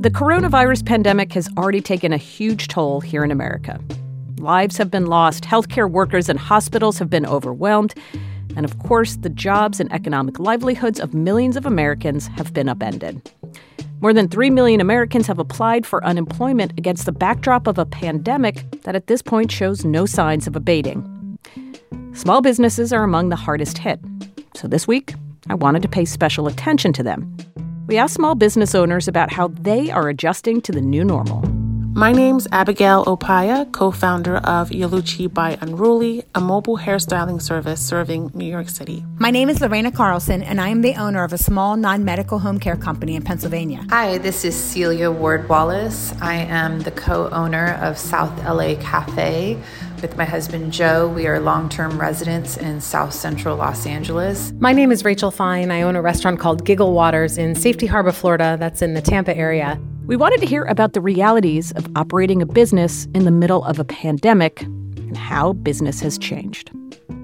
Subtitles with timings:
[0.00, 3.78] The coronavirus pandemic has already taken a huge toll here in America.
[4.38, 7.92] Lives have been lost, healthcare workers and hospitals have been overwhelmed,
[8.56, 13.30] and of course, the jobs and economic livelihoods of millions of Americans have been upended.
[14.00, 18.64] More than 3 million Americans have applied for unemployment against the backdrop of a pandemic
[18.84, 21.38] that at this point shows no signs of abating.
[22.14, 24.00] Small businesses are among the hardest hit.
[24.54, 25.12] So this week,
[25.50, 27.36] I wanted to pay special attention to them.
[27.90, 31.40] We asked small business owners about how they are adjusting to the new normal.
[31.92, 38.30] My name's Abigail Opaya, co founder of Yaluchi by Unruly, a mobile hairstyling service serving
[38.32, 39.04] New York City.
[39.18, 42.38] My name is Lorena Carlson, and I am the owner of a small non medical
[42.38, 43.84] home care company in Pennsylvania.
[43.90, 46.14] Hi, this is Celia Ward Wallace.
[46.20, 49.60] I am the co owner of South LA Cafe.
[50.00, 54.50] With my husband Joe, we are long term residents in South Central Los Angeles.
[54.58, 55.70] My name is Rachel Fine.
[55.70, 59.36] I own a restaurant called Giggle Waters in Safety Harbor, Florida, that's in the Tampa
[59.36, 59.78] area.
[60.06, 63.78] We wanted to hear about the realities of operating a business in the middle of
[63.78, 66.70] a pandemic and how business has changed.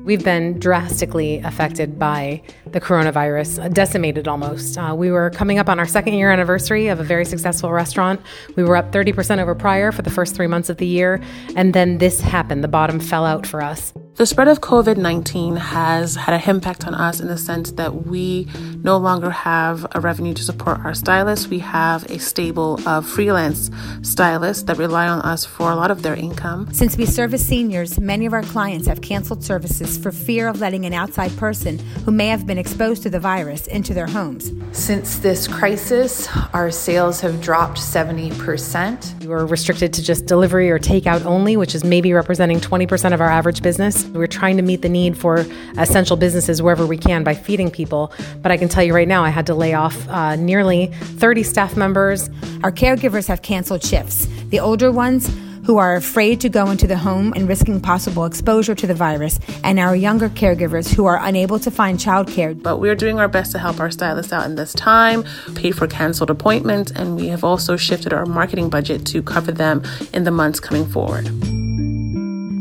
[0.07, 2.41] We've been drastically affected by
[2.71, 4.79] the coronavirus, decimated almost.
[4.79, 8.21] Uh, we were coming up on our second year anniversary of a very successful restaurant.
[8.55, 11.21] We were up 30% over prior for the first three months of the year,
[11.57, 12.63] and then this happened.
[12.63, 13.93] The bottom fell out for us.
[14.17, 18.07] The spread of COVID 19 has had an impact on us in the sense that
[18.07, 18.49] we
[18.83, 21.49] no longer have a revenue to support our stylists.
[21.49, 26.03] We have a stable of freelance stylists that rely on us for a lot of
[26.03, 26.73] their income.
[26.73, 30.87] Since we service seniors, many of our clients have canceled services for fear of letting
[30.87, 34.51] an outside person who may have been exposed to the virus into their homes.
[34.73, 39.21] Since this crisis, our sales have dropped 70%.
[39.21, 43.21] We were restricted to just delivery or takeout only, which is maybe representing 20% of
[43.21, 44.06] our average business.
[44.13, 45.47] We're trying to meet the need for
[45.79, 48.13] essential businesses wherever we can by feeding people.
[48.43, 51.43] But I can tell you right now, I had to lay off uh, nearly 30
[51.43, 52.29] staff members.
[52.63, 54.27] Our caregivers have canceled shifts.
[54.49, 55.29] The older ones,
[55.67, 59.41] who are afraid to go into the home and risking possible exposure to the virus,
[59.65, 62.61] and our younger caregivers who are unable to find childcare.
[62.61, 65.25] But we're doing our best to help our stylists out in this time,
[65.57, 69.83] pay for canceled appointments, and we have also shifted our marketing budget to cover them
[70.13, 71.29] in the months coming forward.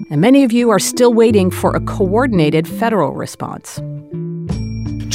[0.09, 3.79] And many of you are still waiting for a coordinated federal response.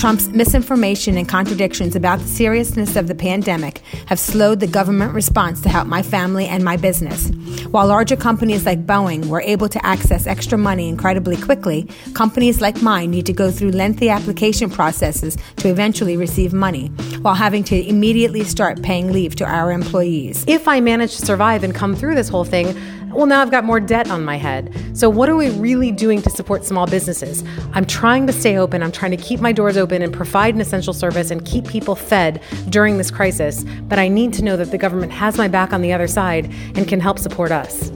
[0.00, 5.61] Trump's misinformation and contradictions about the seriousness of the pandemic have slowed the government response
[5.61, 7.28] to help my family and my business.
[7.66, 12.81] While larger companies like Boeing were able to access extra money incredibly quickly, companies like
[12.81, 16.87] mine need to go through lengthy application processes to eventually receive money,
[17.21, 20.47] while having to immediately start paying leave to our employees.
[20.49, 22.75] If I manage to survive and come through this whole thing,
[23.12, 24.72] well, now I've got more debt on my head.
[24.93, 27.43] So, what are we really doing to support small businesses?
[27.72, 28.84] I'm trying to stay open.
[28.84, 31.95] I'm trying to keep my doors open and provide an essential service and keep people
[31.95, 33.65] fed during this crisis.
[33.89, 36.53] But I need to know that the government has my back on the other side
[36.75, 37.91] and can help support us.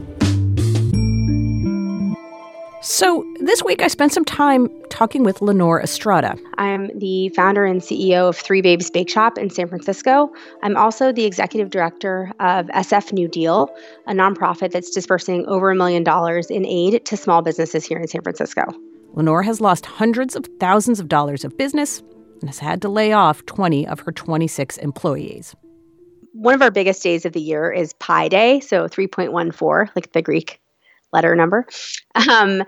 [2.87, 6.37] So, this week I spent some time talking with Lenore Estrada.
[6.59, 10.31] I'm the founder and CEO of Three Babes Bake Shop in San Francisco.
[10.63, 13.75] I'm also the executive director of SF New Deal,
[14.07, 18.07] a nonprofit that's dispersing over a million dollars in aid to small businesses here in
[18.07, 18.67] San Francisco.
[19.15, 22.03] Lenore has lost hundreds of thousands of dollars of business
[22.41, 25.55] and has had to lay off 20 of her 26 employees.
[26.33, 30.23] One of our biggest days of the year is Pi Day, so 3.14, like the
[30.23, 30.61] Greek
[31.13, 31.67] letter number.
[32.29, 32.65] Um,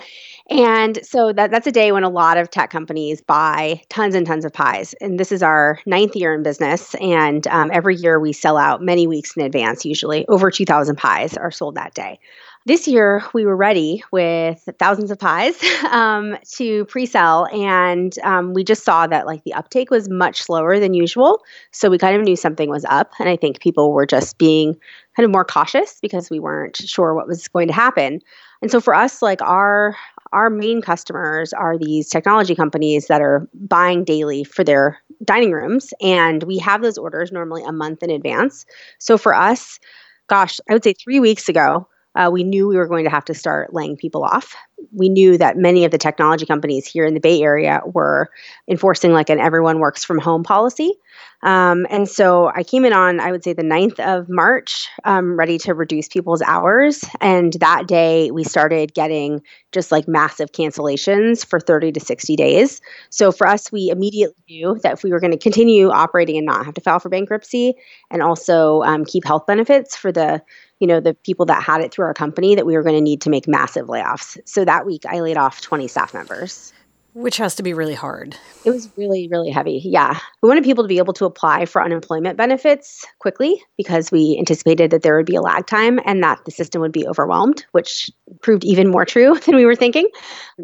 [0.49, 4.25] and so that, that's a day when a lot of tech companies buy tons and
[4.25, 4.95] tons of pies.
[5.01, 6.95] And this is our ninth year in business.
[6.97, 11.37] And um, every year we sell out many weeks in advance, usually over 2,000 pies
[11.37, 12.21] are sold that day.
[12.67, 15.55] This year, we were ready with thousands of pies
[15.93, 20.81] um, to pre-sell, and um, we just saw that like the uptake was much slower
[20.81, 21.45] than usual.
[21.71, 24.75] So we kind of knew something was up, and I think people were just being
[25.17, 28.21] kind of more cautious because we weren't sure what was going to happen.
[28.61, 29.95] And so for us, like our
[30.33, 35.95] our main customers are these technology companies that are buying daily for their dining rooms,
[36.03, 38.67] and we have those orders normally a month in advance.
[38.99, 39.79] So for us,
[40.27, 41.87] gosh, I would say three weeks ago
[42.17, 44.55] uh, we knew we were going to have to start laying people off
[44.93, 48.29] we knew that many of the technology companies here in the Bay Area were
[48.69, 50.95] enforcing like an everyone works from home policy.
[51.43, 55.39] Um, and so I came in on, I would say, the 9th of March, um,
[55.39, 57.05] ready to reduce people's hours.
[57.21, 62.81] And that day, we started getting just like massive cancellations for 30 to 60 days.
[63.11, 66.47] So for us, we immediately knew that if we were going to continue operating and
[66.47, 67.75] not have to file for bankruptcy
[68.11, 70.43] and also um, keep health benefits for the
[70.81, 73.01] you know the people that had it through our company that we were going to
[73.01, 76.73] need to make massive layoffs so that week i laid off 20 staff members
[77.17, 78.37] which has to be really hard.
[78.67, 79.81] It was really, really heavy.
[79.83, 80.21] Yeah.
[80.43, 84.91] We wanted people to be able to apply for unemployment benefits quickly because we anticipated
[84.91, 88.11] that there would be a lag time and that the system would be overwhelmed, which
[88.43, 90.11] proved even more true than we were thinking.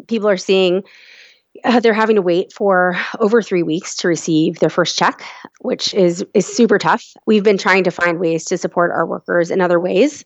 [0.07, 0.83] People are seeing
[1.63, 5.23] uh, they're having to wait for over three weeks to receive their first check,
[5.61, 7.05] which is is super tough.
[7.25, 10.25] We've been trying to find ways to support our workers in other ways.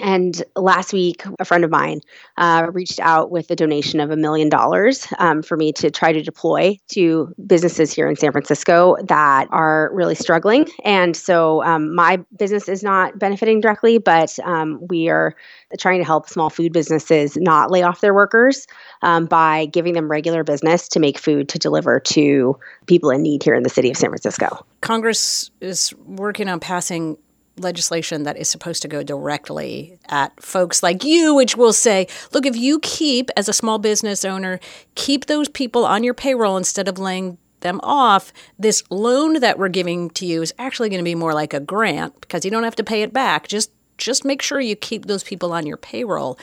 [0.00, 2.00] And last week, a friend of mine
[2.36, 6.12] uh, reached out with a donation of a million dollars um, for me to try
[6.12, 10.68] to deploy to businesses here in San Francisco that are really struggling.
[10.84, 15.34] And so um, my business is not benefiting directly, but um, we are
[15.78, 18.66] trying to help small food businesses not lay off their workers
[19.02, 23.42] um, by giving them regular business to make food to deliver to people in need
[23.42, 24.64] here in the city of San Francisco.
[24.80, 27.18] Congress is working on passing
[27.58, 32.46] legislation that is supposed to go directly at folks like you, which will say, look,
[32.46, 34.60] if you keep, as a small business owner,
[34.94, 39.68] keep those people on your payroll instead of laying them off, this loan that we're
[39.68, 42.64] giving to you is actually going to be more like a grant because you don't
[42.64, 43.48] have to pay it back.
[43.48, 46.38] Just just make sure you keep those people on your payroll.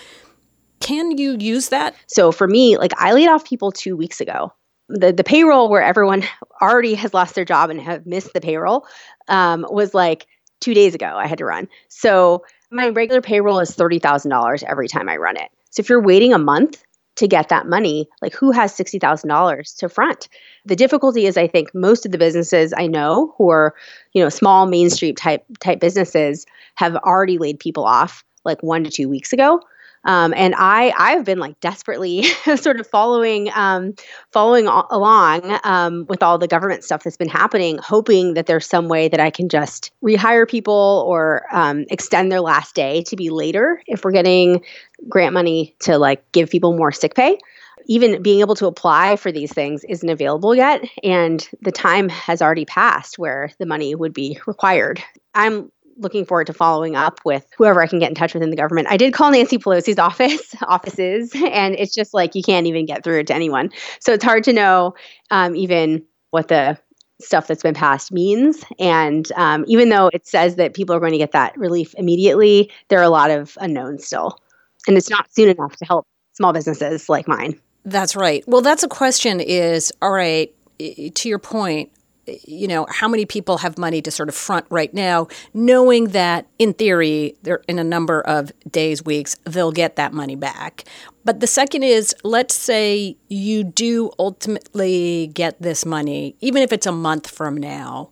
[0.81, 1.95] Can you use that?
[2.07, 4.51] So for me, like I laid off people 2 weeks ago.
[4.89, 6.23] The the payroll where everyone
[6.61, 8.85] already has lost their job and have missed the payroll
[9.27, 10.27] um, was like
[10.65, 11.67] two days ago I had to run.
[11.89, 15.49] So my regular payroll is $30,000 every time I run it.
[15.69, 16.83] So if you're waiting a month
[17.17, 20.27] to get that money, like who has $60,000 to front?
[20.65, 23.75] The difficulty is I think most of the businesses I know who are,
[24.13, 28.85] you know, small Main Street type type businesses have already laid people off like 1
[28.85, 29.61] to 2 weeks ago.
[30.05, 32.23] Um, and I I've been like desperately
[32.55, 33.93] sort of following um,
[34.31, 38.87] following along um, with all the government stuff that's been happening, hoping that there's some
[38.87, 43.29] way that I can just rehire people or um, extend their last day to be
[43.29, 44.63] later if we're getting
[45.09, 47.37] grant money to like give people more sick pay.
[47.87, 52.41] Even being able to apply for these things isn't available yet and the time has
[52.41, 55.03] already passed where the money would be required.
[55.35, 58.49] I'm looking forward to following up with whoever I can get in touch with in
[58.49, 58.87] the government.
[58.89, 63.03] I did call Nancy Pelosi's office offices, and it's just like you can't even get
[63.03, 63.71] through to anyone.
[63.99, 64.95] So it's hard to know
[65.31, 66.77] um, even what the
[67.21, 68.63] stuff that's been passed means.
[68.77, 72.71] And um, even though it says that people are going to get that relief immediately,
[72.89, 74.39] there are a lot of unknowns still,
[74.87, 77.59] and it's not soon enough to help small businesses like mine.
[77.85, 78.43] That's right.
[78.47, 79.39] Well, that's a question.
[79.39, 80.53] Is all right.
[80.79, 81.91] To your point,
[82.27, 86.47] you know, how many people have money to sort of front right now, knowing that
[86.59, 90.85] in theory, they're in a number of days, weeks, they'll get that money back.
[91.23, 96.85] But the second is, let's say you do ultimately get this money, even if it's
[96.85, 98.09] a month from now.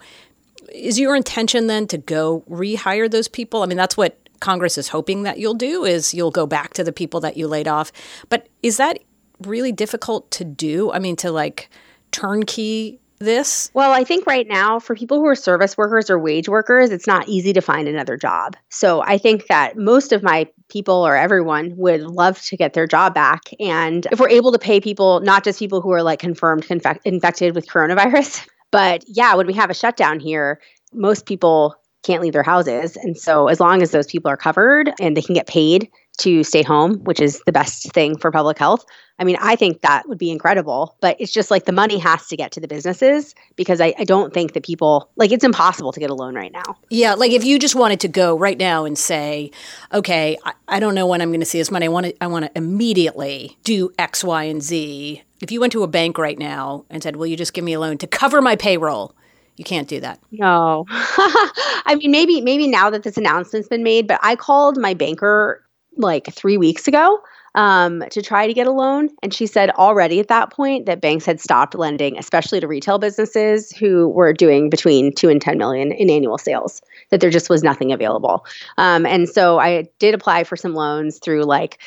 [0.74, 3.62] Is your intention then to go rehire those people?
[3.62, 6.84] I mean, that's what Congress is hoping that you'll do is you'll go back to
[6.84, 7.92] the people that you laid off.
[8.30, 9.00] But is that
[9.42, 10.92] really difficult to do?
[10.92, 11.70] I mean, to like
[12.12, 13.72] turnkey this?
[13.74, 17.08] Well, I think right now for people who are service workers or wage workers, it's
[17.08, 18.56] not easy to find another job.
[18.70, 22.88] So I think that most of my people or everyone would love to get their
[22.88, 23.42] job back.
[23.60, 27.06] And if we're able to pay people, not just people who are like confirmed confect-
[27.06, 30.60] infected with coronavirus, but yeah, when we have a shutdown here,
[30.94, 32.98] most people can't leave their houses.
[32.98, 36.44] And so as long as those people are covered and they can get paid to
[36.44, 38.86] stay home, which is the best thing for public health.
[39.20, 42.28] I mean, I think that would be incredible, but it's just like the money has
[42.28, 45.92] to get to the businesses because I, I don't think that people, like, it's impossible
[45.92, 46.78] to get a loan right now.
[46.90, 47.14] Yeah.
[47.14, 49.52] Like, if you just wanted to go right now and say,
[49.94, 52.24] okay, I, I don't know when I'm going to see this money, I want to,
[52.24, 55.22] I want to immediately do X, Y, and Z.
[55.42, 57.74] If you went to a bank right now and said, will you just give me
[57.74, 59.16] a loan to cover my payroll?
[59.58, 60.20] You can't do that.
[60.32, 60.86] No.
[60.90, 65.63] I mean, maybe maybe now that this announcement's been made, but I called my banker
[65.98, 67.20] like three weeks ago
[67.56, 69.10] um, to try to get a loan.
[69.22, 72.98] And she said already at that point that banks had stopped lending, especially to retail
[72.98, 77.50] businesses who were doing between two and 10 million in annual sales, that there just
[77.50, 78.46] was nothing available.
[78.78, 81.80] Um, and so I did apply for some loans through like,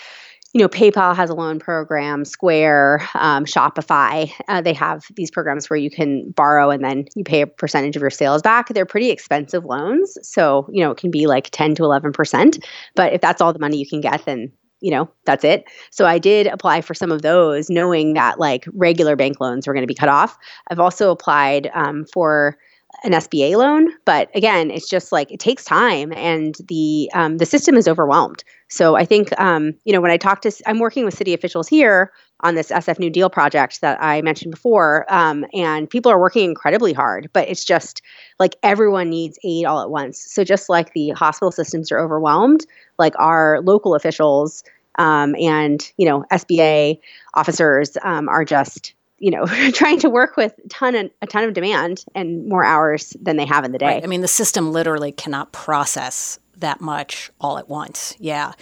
[0.56, 4.32] you know, PayPal has a loan program, Square, um, Shopify.
[4.48, 7.94] Uh, they have these programs where you can borrow and then you pay a percentage
[7.94, 8.70] of your sales back.
[8.70, 10.16] They're pretty expensive loans.
[10.22, 12.64] So, you know, it can be like 10 to 11%.
[12.94, 15.64] But if that's all the money you can get, then you know, that's it.
[15.90, 19.74] So I did apply for some of those, knowing that like regular bank loans were
[19.74, 20.38] going to be cut off.
[20.70, 22.56] I've also applied um, for
[23.04, 27.46] an SBA loan, but again, it's just like it takes time, and the um, the
[27.46, 28.44] system is overwhelmed.
[28.68, 31.68] So I think um, you know when I talk to, I'm working with city officials
[31.68, 36.20] here on this SF New Deal project that I mentioned before, um, and people are
[36.20, 38.02] working incredibly hard, but it's just
[38.38, 40.20] like everyone needs aid all at once.
[40.20, 42.66] So just like the hospital systems are overwhelmed,
[42.98, 44.62] like our local officials
[44.98, 46.98] um, and you know SBA
[47.34, 51.44] officers um, are just you know trying to work with a ton of, a ton
[51.44, 53.86] of demand and more hours than they have in the day.
[53.86, 54.04] Right.
[54.04, 58.14] I mean, the system literally cannot process that much all at once.
[58.18, 58.52] Yeah.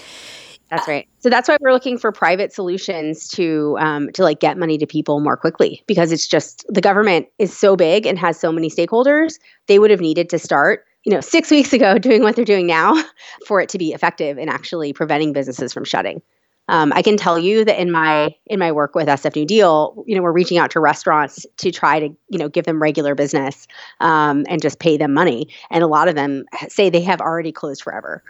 [0.71, 1.09] That's right.
[1.21, 4.87] So that's why we're looking for private solutions to um, to like get money to
[4.87, 8.71] people more quickly because it's just the government is so big and has so many
[8.71, 9.39] stakeholders.
[9.69, 12.67] They would have needed to start you know six weeks ago doing what they're doing
[12.67, 13.01] now
[13.47, 16.23] for it to be effective in actually preventing businesses from shutting.
[16.69, 20.05] Um, I can tell you that in my in my work with SF New Deal,
[20.07, 23.15] you know, we're reaching out to restaurants to try to you know give them regular
[23.15, 23.67] business
[24.01, 27.53] um, and just pay them money, and a lot of them say they have already
[27.53, 28.23] closed forever.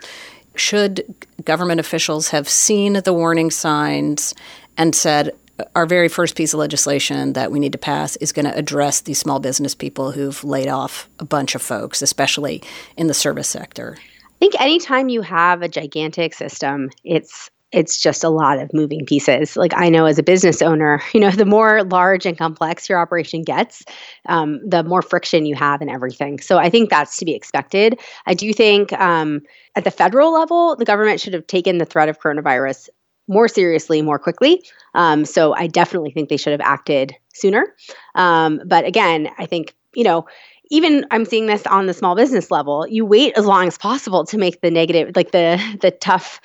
[0.55, 1.03] Should
[1.43, 4.33] government officials have seen the warning signs
[4.77, 5.31] and said,
[5.75, 9.01] our very first piece of legislation that we need to pass is going to address
[9.01, 12.61] these small business people who've laid off a bunch of folks, especially
[12.97, 13.97] in the service sector.
[13.99, 19.05] I think anytime you have a gigantic system, it's it's just a lot of moving
[19.05, 19.57] pieces.
[19.57, 22.99] Like I know as a business owner, you know, the more large and complex your
[22.99, 23.83] operation gets,
[24.27, 26.39] um, the more friction you have in everything.
[26.39, 27.99] So I think that's to be expected.
[28.25, 29.41] I do think um,
[29.75, 32.89] at the federal level, the government should have taken the threat of coronavirus
[33.27, 34.63] more seriously, more quickly.
[34.93, 37.75] Um, so I definitely think they should have acted sooner.
[38.13, 40.25] Um, but again, I think you know
[40.71, 42.87] even I'm seeing this on the small business level.
[42.87, 46.39] You wait as long as possible to make the negative, like the the tough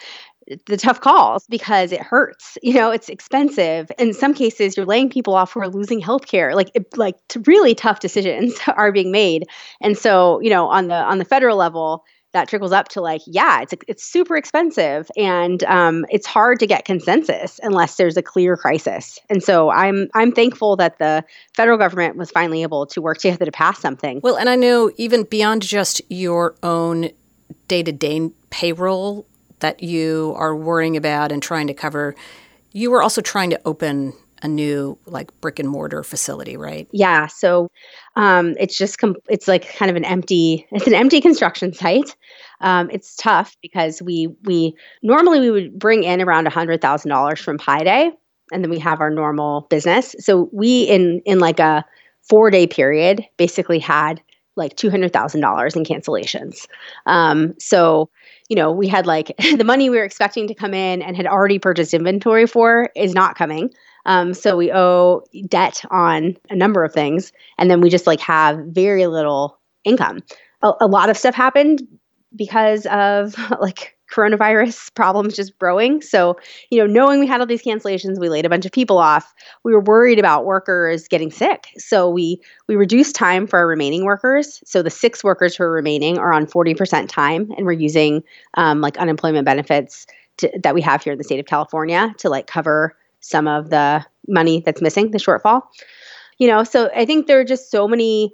[0.67, 2.59] the tough calls because it hurts.
[2.63, 3.91] You know, it's expensive.
[3.99, 6.55] In some cases, you're laying people off who are losing health care.
[6.55, 7.17] Like, it, like
[7.47, 9.45] really tough decisions are being made.
[9.81, 13.23] And so, you know, on the on the federal level, that trickles up to like,
[13.27, 18.23] yeah, it's it's super expensive, and um, it's hard to get consensus unless there's a
[18.23, 19.19] clear crisis.
[19.29, 21.25] And so, I'm I'm thankful that the
[21.57, 24.21] federal government was finally able to work together to pass something.
[24.23, 27.11] Well, and I know even beyond just your own
[27.67, 29.27] day to day payroll
[29.61, 32.15] that you are worrying about and trying to cover,
[32.73, 34.13] you were also trying to open
[34.43, 36.89] a new like brick and mortar facility, right?
[36.93, 37.27] Yeah.
[37.27, 37.69] So
[38.17, 42.17] um, it's just com- it's like kind of an empty it's an empty construction site.
[42.61, 47.11] Um, it's tough because we we normally we would bring in around a hundred thousand
[47.11, 48.13] dollars from Pi Day,
[48.53, 50.15] and then we have our normal business.
[50.21, 51.85] So we in in like a
[52.29, 54.23] four day period basically had
[54.57, 56.67] like two hundred thousand dollars in cancellations.
[57.07, 58.11] Um, so
[58.51, 61.27] you know, we had like the money we were expecting to come in and had
[61.27, 63.73] already purchased inventory for is not coming.
[64.05, 68.21] Um, so we owe debt on a number of things, and then we just like
[68.21, 70.21] have very little income.
[70.63, 71.87] A, a lot of stuff happened
[72.35, 76.03] because of like coronavirus problems just growing.
[76.03, 76.37] So,
[76.71, 79.33] you know, knowing we had all these cancellations, we laid a bunch of people off.
[79.65, 81.69] We were worried about workers getting sick.
[81.77, 84.63] So we we reduced time for our remaining workers.
[84.65, 88.23] So the six workers who are remaining are on 40% time and we're using
[88.55, 90.07] um, like unemployment benefits
[90.39, 93.71] to, that we have here in the state of California to like cover some of
[93.71, 95.63] the money that's missing, the shortfall.
[96.39, 98.33] You know, so I think there are just so many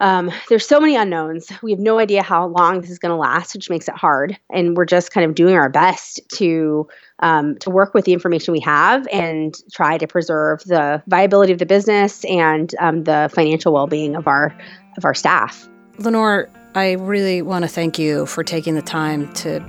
[0.00, 1.50] um, there's so many unknowns.
[1.62, 4.38] We have no idea how long this is going to last, which makes it hard.
[4.50, 6.88] And we're just kind of doing our best to
[7.20, 11.58] um, to work with the information we have and try to preserve the viability of
[11.58, 14.54] the business and um, the financial well-being of our
[14.98, 15.66] of our staff.
[15.98, 19.60] Lenore, I really want to thank you for taking the time to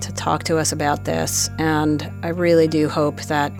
[0.00, 3.52] to talk to us about this, and I really do hope that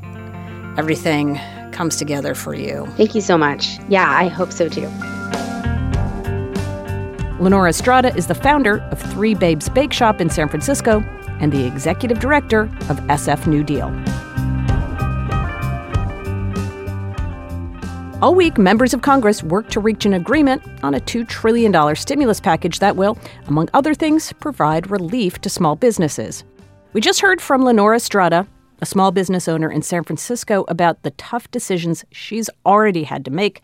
[0.78, 1.38] everything
[1.72, 2.86] comes together for you.
[2.96, 3.78] Thank you so much.
[3.90, 4.88] Yeah, I hope so too.
[7.40, 11.00] Lenore Estrada is the founder of Three Babes Bake Shop in San Francisco
[11.40, 13.86] and the executive director of SF New Deal.
[18.22, 22.38] All week, members of Congress worked to reach an agreement on a $2 trillion stimulus
[22.38, 26.44] package that will, among other things, provide relief to small businesses.
[26.92, 28.46] We just heard from Lenora Estrada,
[28.80, 33.32] a small business owner in San Francisco, about the tough decisions she's already had to
[33.32, 33.60] make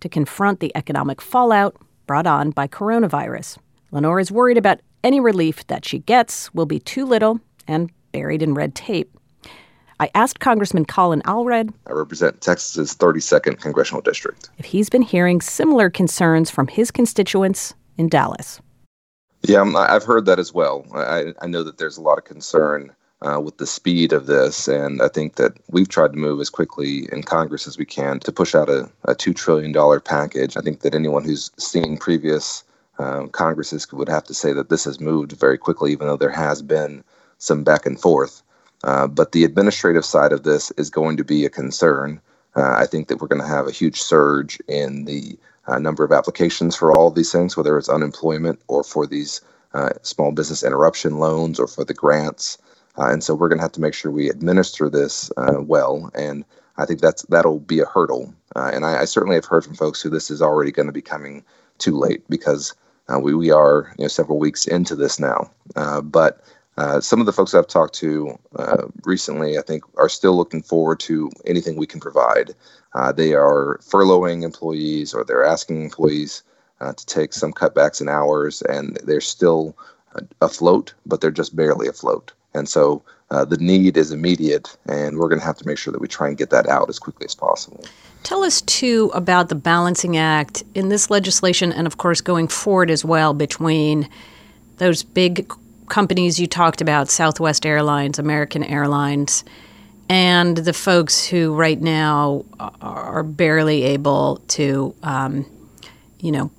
[0.00, 1.76] to confront the economic fallout
[2.12, 3.56] brought on by coronavirus.
[3.90, 8.42] Lenore is worried about any relief that she gets will be too little and buried
[8.42, 9.16] in red tape.
[9.98, 11.72] I asked Congressman Colin Allred.
[11.86, 14.50] I represent Texas's 32nd congressional district.
[14.58, 18.60] If he's been hearing similar concerns from his constituents in Dallas.
[19.48, 20.84] Yeah, um, I've heard that as well.
[20.94, 24.68] I, I know that there's a lot of concern uh, with the speed of this.
[24.68, 28.20] And I think that we've tried to move as quickly in Congress as we can
[28.20, 30.56] to push out a, a $2 trillion package.
[30.56, 32.64] I think that anyone who's seen previous
[32.98, 36.30] um, Congresses would have to say that this has moved very quickly, even though there
[36.30, 37.02] has been
[37.38, 38.42] some back and forth.
[38.84, 42.20] Uh, but the administrative side of this is going to be a concern.
[42.56, 46.04] Uh, I think that we're going to have a huge surge in the uh, number
[46.04, 49.40] of applications for all of these things, whether it's unemployment or for these
[49.74, 52.58] uh, small business interruption loans or for the grants.
[52.98, 56.10] Uh, and so we're going to have to make sure we administer this uh, well.
[56.14, 56.44] And
[56.76, 58.34] I think that's that'll be a hurdle.
[58.54, 60.92] Uh, and I, I, certainly have heard from folks who this is already going to
[60.92, 61.42] be coming
[61.78, 62.74] too late because
[63.08, 65.50] uh, we, we are you know, several weeks into this now.
[65.74, 66.42] Uh, but
[66.76, 68.38] uh, some of the folks I've talked to
[69.04, 72.54] recently, I think, are still looking forward to anything we can provide.
[73.14, 76.42] they are furloughing employees or they're asking employees
[76.80, 79.76] to take some cutbacks in hours, and they're still
[80.40, 82.32] afloat, but they're just barely afloat.
[82.54, 85.90] And so uh, the need is immediate, and we're going to have to make sure
[85.92, 87.84] that we try and get that out as quickly as possible.
[88.22, 92.90] Tell us, too, about the balancing act in this legislation, and of course, going forward
[92.90, 94.08] as well, between
[94.76, 95.50] those big
[95.88, 99.44] companies you talked about Southwest Airlines, American Airlines,
[100.08, 102.44] and the folks who right now
[102.80, 105.46] are barely able to, um,
[106.20, 106.50] you know,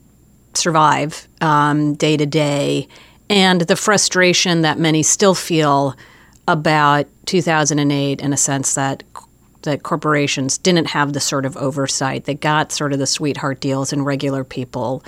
[0.54, 2.88] survive um, day to day
[3.34, 5.96] and the frustration that many still feel
[6.48, 9.02] about 2008 in a sense that
[9.64, 13.92] that corporations didn't have the sort of oversight that got sort of the sweetheart deals
[13.92, 15.04] and regular people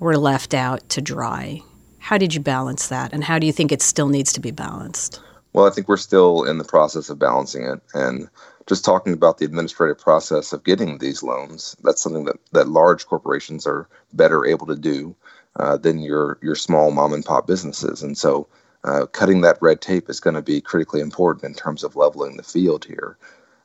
[0.00, 1.62] were left out to dry.
[1.98, 4.50] How did you balance that and how do you think it still needs to be
[4.50, 5.20] balanced?
[5.54, 8.28] Well, I think we're still in the process of balancing it and
[8.66, 13.06] just talking about the administrative process of getting these loans, that's something that, that large
[13.06, 15.14] corporations are better able to do
[15.58, 18.02] uh, than your your small mom and pop businesses.
[18.02, 18.46] And so,
[18.84, 22.36] uh, cutting that red tape is going to be critically important in terms of leveling
[22.36, 23.16] the field here.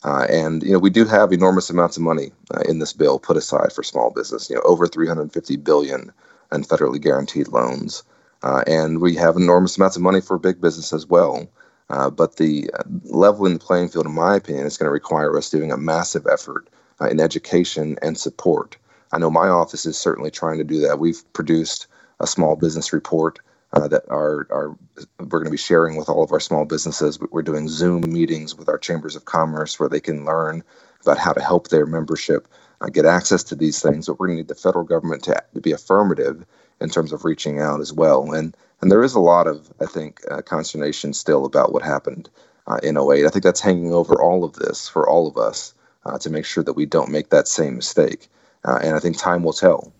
[0.03, 3.19] Uh, and you know, we do have enormous amounts of money uh, in this bill
[3.19, 4.49] put aside for small business.
[4.49, 6.11] You know, over 350 billion
[6.51, 8.03] in federally guaranteed loans,
[8.43, 11.47] uh, and we have enormous amounts of money for big business as well.
[11.89, 12.69] But the
[13.03, 16.25] leveling the playing field, in my opinion, is going to require us doing a massive
[16.25, 16.69] effort
[17.09, 18.77] in education and support
[19.13, 20.99] I know my office is certainly trying to do that.
[20.99, 21.87] We've produced
[22.19, 23.39] a small business report
[23.73, 24.75] uh, that are, are
[25.19, 27.19] we're going to be sharing with all of our small businesses.
[27.31, 30.63] We're doing Zoom meetings with our chambers of commerce where they can learn
[31.01, 32.47] about how to help their membership
[32.81, 34.07] uh, get access to these things.
[34.07, 36.45] But we're going to need the federal government to, to be affirmative
[36.79, 38.33] in terms of reaching out as well.
[38.33, 42.29] And and there is a lot of I think uh, consternation still about what happened
[42.67, 43.25] uh, in 08.
[43.25, 45.73] I think that's hanging over all of this for all of us
[46.05, 48.27] uh, to make sure that we don't make that same mistake
[48.65, 49.91] uh, and I think time will tell.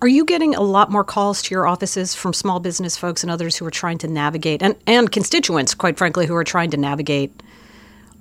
[0.00, 3.30] Are you getting a lot more calls to your offices from small business folks and
[3.30, 6.76] others who are trying to navigate, and, and constituents, quite frankly, who are trying to
[6.76, 7.32] navigate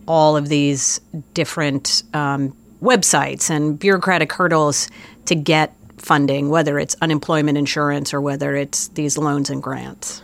[0.07, 1.01] all of these
[1.33, 4.89] different um, websites and bureaucratic hurdles
[5.25, 10.21] to get funding, whether it's unemployment insurance or whether it's these loans and grants?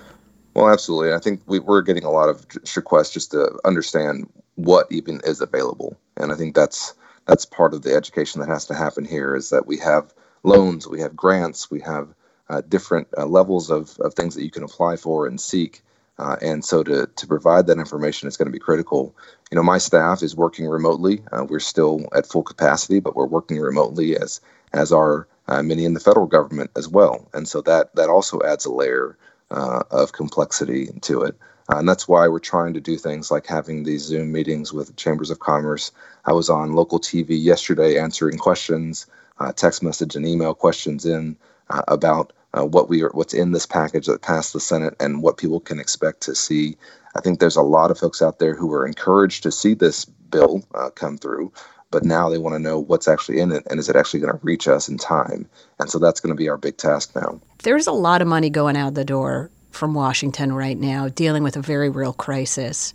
[0.53, 1.13] Well, absolutely.
[1.13, 5.39] I think we, are getting a lot of requests just to understand what even is
[5.39, 6.93] available, and I think that's
[7.27, 10.13] that's part of the education that has to happen here is that we have
[10.43, 12.13] loans, we have grants, we have
[12.49, 15.81] uh, different uh, levels of, of things that you can apply for and seek.
[16.19, 19.15] Uh, and so to, to provide that information is going to be critical.
[19.51, 21.21] You know, my staff is working remotely.
[21.31, 24.41] Uh, we're still at full capacity, but we're working remotely as
[24.73, 27.27] as are uh, many in the federal government as well.
[27.33, 29.17] And so that that also adds a layer
[29.51, 31.35] uh, of complexity to it.
[31.69, 34.95] Uh, and that's why we're trying to do things like having these Zoom meetings with
[34.95, 35.91] chambers of commerce.
[36.25, 39.05] I was on local TV yesterday answering questions,
[39.39, 41.35] uh, text message and email questions in
[41.69, 45.21] uh, about uh, what we are, what's in this package that passed the Senate and
[45.21, 46.77] what people can expect to see.
[47.15, 50.05] I think there's a lot of folks out there who are encouraged to see this
[50.05, 51.51] bill uh, come through,
[51.91, 54.33] but now they want to know what's actually in it and is it actually going
[54.33, 55.47] to reach us in time?
[55.79, 57.41] And so that's going to be our big task now.
[57.63, 61.55] There's a lot of money going out the door from Washington right now, dealing with
[61.55, 62.93] a very real crisis.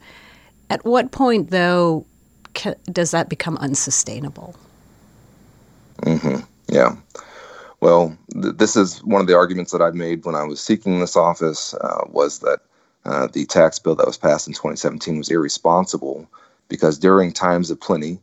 [0.69, 2.07] At what point, though,
[2.55, 4.55] ca- does that become unsustainable?
[6.03, 6.41] Mm-hmm.
[6.69, 6.97] Yeah.
[7.81, 11.01] Well, th- this is one of the arguments that I made when I was seeking
[11.01, 12.61] this office uh, was that
[13.05, 16.29] uh, the tax bill that was passed in 2017 was irresponsible
[16.69, 18.21] because during times of plenty,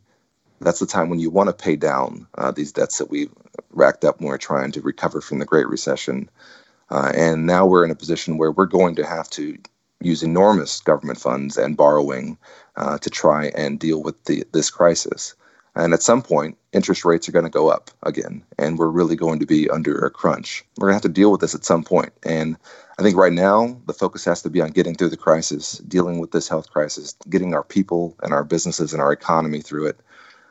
[0.60, 3.28] that's the time when you want to pay down uh, these debts that we
[3.72, 6.28] racked up when we are trying to recover from the Great Recession.
[6.90, 9.56] Uh, and now we're in a position where we're going to have to
[10.00, 12.38] use enormous government funds and borrowing
[12.76, 15.34] uh, to try and deal with the, this crisis.
[15.76, 19.14] And at some point, interest rates are going to go up again, and we're really
[19.14, 20.64] going to be under a crunch.
[20.76, 22.12] We're going to have to deal with this at some point.
[22.24, 22.56] And
[22.98, 26.18] I think right now the focus has to be on getting through the crisis, dealing
[26.18, 30.00] with this health crisis, getting our people and our businesses and our economy through it.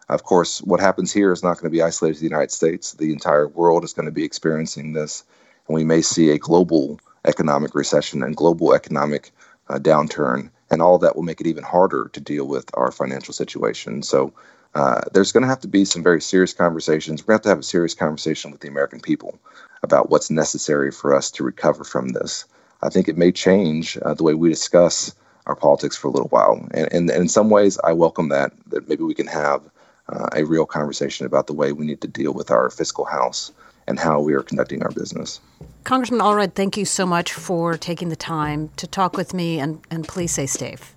[0.07, 2.93] Of course, what happens here is not going to be isolated to the United States.
[2.93, 5.23] The entire world is going to be experiencing this,
[5.69, 9.31] and we may see a global economic recession and global economic
[9.69, 13.33] uh, downturn, and all that will make it even harder to deal with our financial
[13.33, 14.01] situation.
[14.03, 14.33] So,
[14.75, 17.21] uh, there's going to have to be some very serious conversations.
[17.21, 19.39] We're going to have to have a serious conversation with the American people
[19.81, 22.45] about what's necessary for us to recover from this.
[22.83, 25.13] I think it may change uh, the way we discuss
[25.47, 26.67] our politics for a little while.
[26.71, 29.61] And, and, and, in some ways, I welcome that, that maybe we can have
[30.09, 33.51] uh, a real conversation about the way we need to deal with our fiscal house
[33.89, 35.41] and how we are conducting our business.
[35.83, 39.81] Congressman Allred, thank you so much for taking the time to talk with me, and,
[39.89, 40.95] and please stay safe.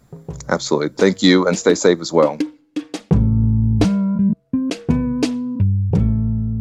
[0.49, 0.91] Absolutely.
[0.91, 2.37] Thank you, and stay safe as well.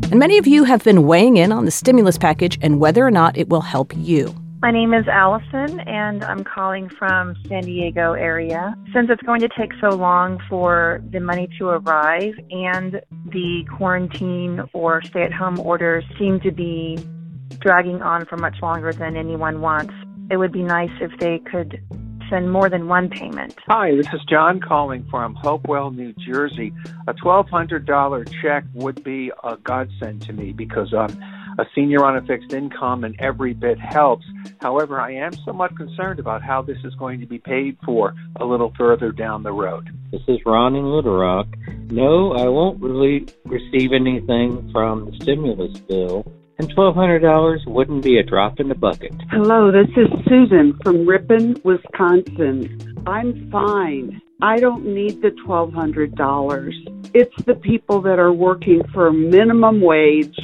[0.09, 3.11] And many of you have been weighing in on the stimulus package and whether or
[3.11, 4.35] not it will help you.
[4.61, 8.75] My name is Allison, and I'm calling from San Diego area.
[8.93, 14.61] Since it's going to take so long for the money to arrive, and the quarantine
[14.73, 16.99] or stay-at-home orders seem to be
[17.57, 19.95] dragging on for much longer than anyone wants,
[20.29, 21.81] it would be nice if they could
[22.29, 23.55] send more than one payment.
[23.67, 26.71] Hi, this is John calling from Hopewell, New Jersey.
[27.07, 31.19] A $1,200 check would be a godsend to me because I'm
[31.61, 34.25] a senior on a fixed income and every bit helps.
[34.59, 38.45] However, I am somewhat concerned about how this is going to be paid for a
[38.45, 39.89] little further down the road.
[40.11, 41.47] This is Ron in Little Rock.
[41.91, 46.25] No, I won't really receive anything from the stimulus bill
[46.57, 49.13] and $1,200 wouldn't be a drop in the bucket.
[49.31, 53.03] Hello, this is Susan from Ripon, Wisconsin.
[53.07, 54.21] I'm fine.
[54.43, 57.11] I don't need the $1,200.
[57.15, 60.37] It's the people that are working for minimum wage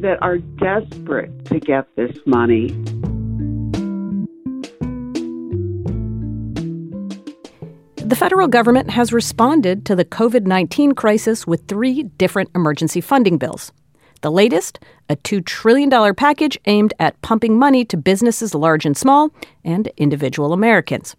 [0.00, 2.68] that are desperate to get this money.
[7.96, 13.36] The federal government has responded to the COVID 19 crisis with three different emergency funding
[13.36, 13.72] bills.
[14.22, 19.30] The latest, a $2 trillion package aimed at pumping money to businesses large and small
[19.62, 21.16] and individual Americans.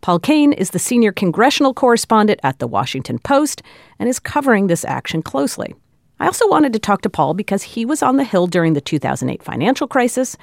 [0.00, 3.62] Paul Kane is the senior congressional correspondent at The Washington Post
[3.98, 5.74] and is covering this action closely.
[6.20, 8.80] I also wanted to talk to Paul because he was on the Hill during the
[8.82, 10.36] 2008 financial crisis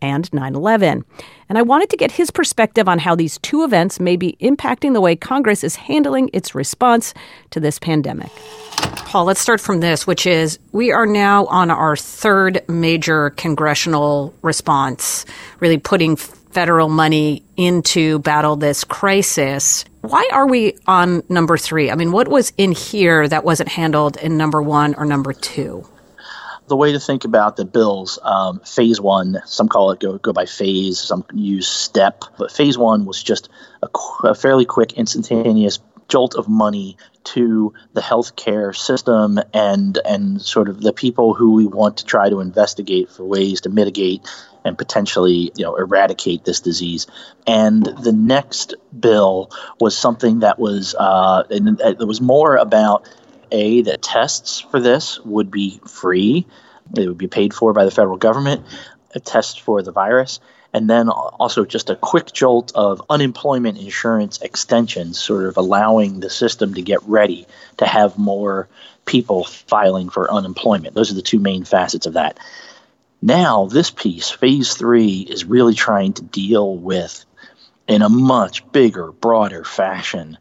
[0.00, 1.04] and 9 11.
[1.48, 4.94] And I wanted to get his perspective on how these two events may be impacting
[4.94, 7.12] the way Congress is handling its response
[7.50, 8.30] to this pandemic.
[8.78, 14.34] Paul, let's start from this, which is we are now on our third major congressional
[14.42, 15.26] response,
[15.60, 19.84] really putting federal money into battle this crisis.
[20.00, 21.90] Why are we on number three?
[21.90, 25.86] I mean, what was in here that wasn't handled in number one or number two?
[26.68, 30.32] the way to think about the bills, um, phase one, some call it go, go
[30.32, 33.48] by phase, some use step, but phase one was just
[33.82, 33.88] a,
[34.24, 40.80] a fairly quick, instantaneous jolt of money to the healthcare system and and sort of
[40.80, 44.26] the people who we want to try to investigate for ways to mitigate
[44.68, 47.06] and potentially you know eradicate this disease.
[47.46, 49.50] And the next bill
[49.80, 53.08] was something that was uh, it was more about
[53.50, 56.46] a that tests for this would be free;
[56.96, 58.64] it would be paid for by the federal government.
[59.14, 60.38] A test for the virus,
[60.74, 66.28] and then also just a quick jolt of unemployment insurance extensions, sort of allowing the
[66.28, 67.46] system to get ready
[67.78, 68.68] to have more
[69.06, 70.94] people filing for unemployment.
[70.94, 72.38] Those are the two main facets of that.
[73.20, 77.24] Now, this piece, phase three, is really trying to deal with,
[77.86, 80.38] in a much bigger, broader fashion,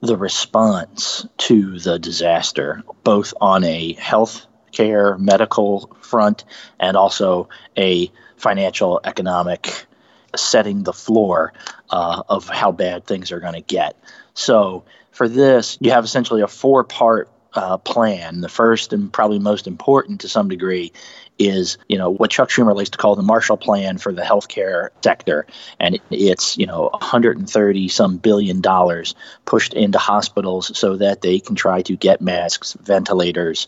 [0.00, 6.44] the response to the disaster, both on a health care, medical front,
[6.78, 9.86] and also a financial, economic
[10.34, 11.52] setting the floor
[11.90, 13.96] uh, of how bad things are going to get.
[14.34, 18.40] So for this, you have essentially a four part uh, plan.
[18.40, 20.92] The first and probably most important to some degree
[21.40, 24.90] is you know what Chuck Schumer likes to call the Marshall Plan for the healthcare
[25.02, 25.46] sector,
[25.80, 29.14] and it's you know 130 some billion dollars
[29.46, 33.66] pushed into hospitals so that they can try to get masks, ventilators,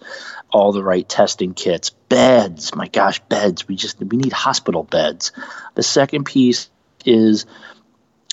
[0.51, 2.75] all the right testing kits, beds.
[2.75, 3.67] My gosh, beds.
[3.67, 5.33] We just we need hospital beds.
[5.75, 6.71] The second piece
[7.07, 7.47] is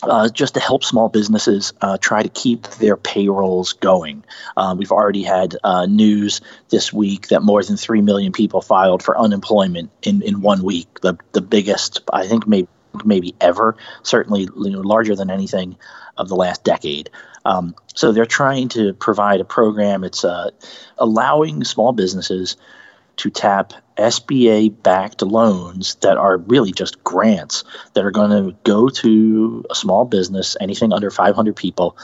[0.03, 4.23] uh, just to help small businesses uh, try to keep their payrolls going.
[4.55, 9.03] Uh, we've already had uh, news this week that more than 3 million people filed
[9.03, 12.67] for unemployment in, in one week, the, the biggest, I think, maybe,
[13.03, 15.77] maybe ever, certainly you know, larger than anything
[16.17, 17.09] of the last decade.
[17.45, 20.03] Um, so they're trying to provide a program.
[20.03, 20.51] It's uh,
[20.97, 22.57] allowing small businesses
[23.19, 28.87] to tap SBA backed loans that are really just grants that are going to go
[28.87, 31.97] to a small business, anything under 500 people,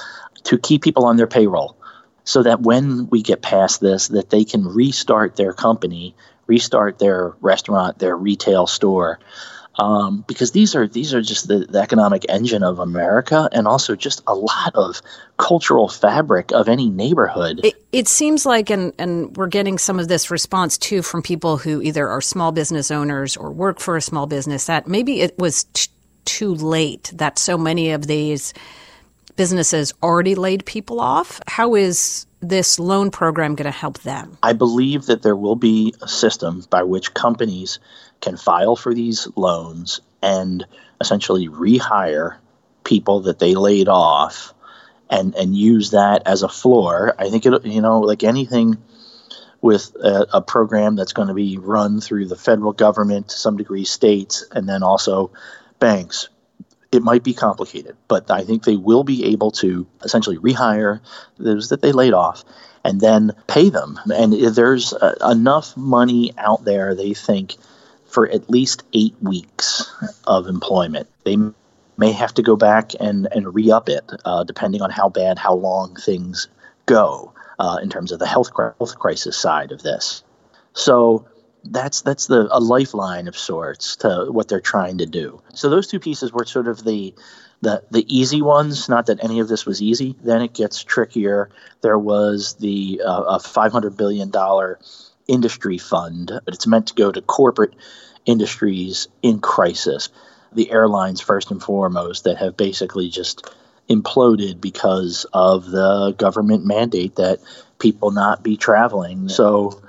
[0.43, 1.77] to keep people on their payroll.
[2.25, 6.15] So that when we get past this that they can restart their company,
[6.47, 9.19] restart their restaurant, their retail store
[9.77, 13.95] um, because these are these are just the, the, economic engine of America, and also
[13.95, 15.01] just a lot of
[15.37, 17.59] cultural fabric of any neighborhood.
[17.63, 21.57] It, it seems like, and and we're getting some of this response too from people
[21.57, 25.37] who either are small business owners or work for a small business that maybe it
[25.37, 25.89] was t-
[26.23, 28.53] too late that so many of these
[29.35, 31.41] businesses already laid people off.
[31.47, 34.37] How is this loan program going to help them?
[34.43, 37.79] I believe that there will be a system by which companies
[38.21, 40.65] can file for these loans and
[41.01, 42.37] essentially rehire
[42.83, 44.53] people that they laid off
[45.09, 47.15] and and use that as a floor.
[47.19, 48.77] I think it you know like anything
[49.61, 53.57] with a, a program that's going to be run through the federal government to some
[53.57, 55.31] degree states and then also
[55.79, 56.29] banks
[56.91, 60.99] it might be complicated but i think they will be able to essentially rehire
[61.37, 62.43] those that they laid off
[62.83, 67.55] and then pay them and there's uh, enough money out there they think
[68.15, 69.91] for at least eight weeks
[70.25, 71.09] of employment.
[71.25, 71.35] They
[71.97, 75.37] may have to go back and, and re up it, uh, depending on how bad,
[75.37, 76.47] how long things
[76.85, 80.23] go uh, in terms of the health, health crisis side of this.
[80.71, 81.27] So
[81.71, 85.41] that's that's the a lifeline of sorts to what they're trying to do.
[85.53, 87.13] So those two pieces were sort of the
[87.61, 88.89] the the easy ones.
[88.89, 90.15] Not that any of this was easy.
[90.23, 91.49] Then it gets trickier.
[91.81, 94.79] There was the uh, a five hundred billion dollar
[95.27, 97.73] industry fund, but it's meant to go to corporate
[98.25, 100.09] industries in crisis.
[100.53, 103.51] The airlines, first and foremost, that have basically just
[103.89, 107.39] imploded because of the government mandate that
[107.77, 109.29] people not be traveling.
[109.29, 109.81] So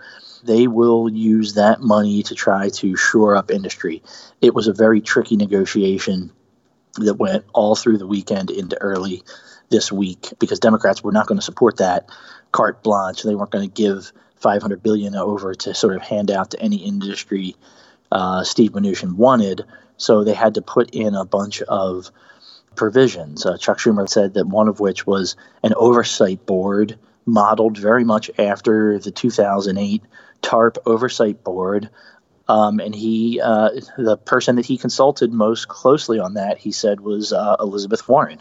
[0.46, 4.02] they will use that money to try to shore up industry.
[4.40, 6.30] It was a very tricky negotiation
[6.96, 9.22] that went all through the weekend into early
[9.68, 12.08] this week because Democrats were not going to support that
[12.52, 13.22] carte blanche.
[13.22, 16.76] They weren't going to give 500 billion over to sort of hand out to any
[16.76, 17.56] industry
[18.12, 19.64] uh, Steve Mnuchin wanted.
[19.96, 22.10] So they had to put in a bunch of
[22.76, 23.44] provisions.
[23.44, 28.30] Uh, Chuck Schumer said that one of which was an oversight board modeled very much
[28.38, 30.02] after the 2008
[30.42, 31.90] TARP oversight board.
[32.48, 37.00] Um, and he, uh, the person that he consulted most closely on that, he said
[37.00, 38.40] was uh, Elizabeth Warren,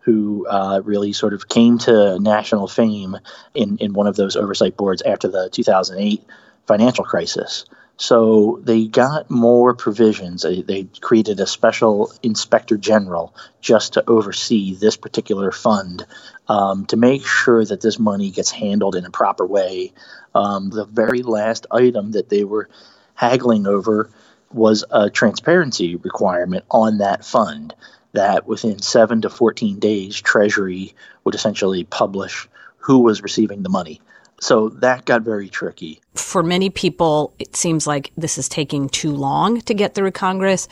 [0.00, 3.16] who uh, really sort of came to national fame
[3.54, 6.22] in, in one of those oversight boards after the 2008
[6.66, 7.64] financial crisis.
[8.00, 10.40] So they got more provisions.
[10.40, 16.06] They, they, created a special inspector general just to oversee this particular fund
[16.48, 19.92] um, to make sure that this money gets handled in a proper way.
[20.34, 22.70] Um, the very last item that they were
[23.16, 24.08] haggling over
[24.50, 27.74] was a transparency requirement on that fund
[28.12, 34.00] that within seven to 14 days, Treasury would essentially publish who was receiving the money.
[34.40, 36.00] So that got very tricky.
[36.14, 40.66] For many people, it seems like this is taking too long to get through Congress.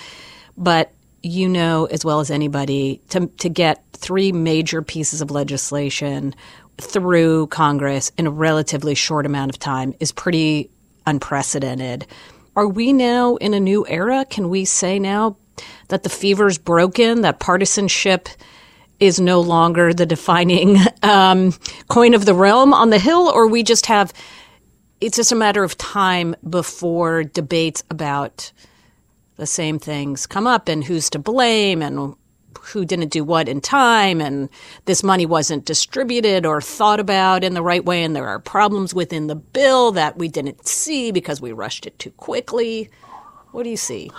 [0.57, 6.35] But you know as well as anybody to, to get three major pieces of legislation
[6.79, 10.71] through Congress in a relatively short amount of time is pretty
[11.07, 12.07] unprecedented.
[12.55, 14.25] Are we now in a new era?
[14.29, 15.37] Can we say now
[15.89, 18.29] that the fever's broken, that partisanship
[19.01, 21.53] is no longer the defining um,
[21.89, 24.13] coin of the realm on the Hill, or we just have
[25.01, 28.53] it's just a matter of time before debates about
[29.37, 32.15] the same things come up and who's to blame and
[32.61, 34.49] who didn't do what in time and
[34.87, 38.93] this money wasn't distributed or thought about in the right way and there are problems
[38.93, 42.91] within the bill that we didn't see because we rushed it too quickly.
[43.53, 44.11] What do you see?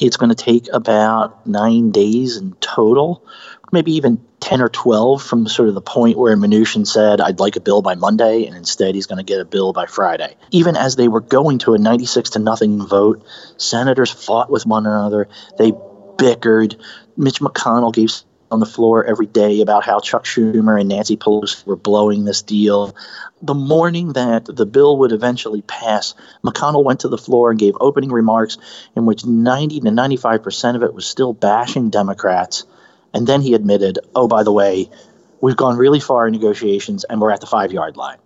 [0.00, 3.24] It's going to take about nine days in total
[3.72, 7.56] maybe even 10 or 12 from sort of the point where Mnuchin said, I'd like
[7.56, 10.34] a bill by Monday, and instead he's going to get a bill by Friday.
[10.50, 13.24] Even as they were going to a 96 to nothing vote,
[13.56, 15.28] senators fought with one another.
[15.58, 15.72] They
[16.16, 16.76] bickered.
[17.16, 18.10] Mitch McConnell gave
[18.50, 22.42] on the floor every day about how Chuck Schumer and Nancy Pelosi were blowing this
[22.42, 22.94] deal.
[23.42, 27.76] The morning that the bill would eventually pass, McConnell went to the floor and gave
[27.80, 28.58] opening remarks
[28.96, 32.64] in which 90 to 95 percent of it was still bashing Democrats
[33.14, 34.90] and then he admitted, oh, by the way,
[35.40, 38.18] we've gone really far in negotiations and we're at the five yard line.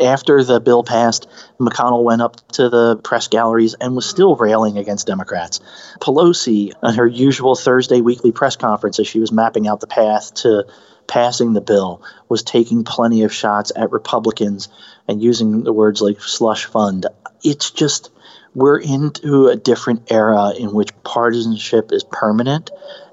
[0.00, 1.26] After the bill passed,
[1.58, 5.60] McConnell went up to the press galleries and was still railing against Democrats.
[6.00, 10.34] Pelosi, on her usual Thursday weekly press conference, as she was mapping out the path
[10.34, 10.66] to
[11.08, 14.68] passing the bill was taking plenty of shots at Republicans
[15.08, 17.06] and using the words like slush fund.
[17.42, 18.10] It's just
[18.54, 22.70] we're into a different era in which partisanship is permanent.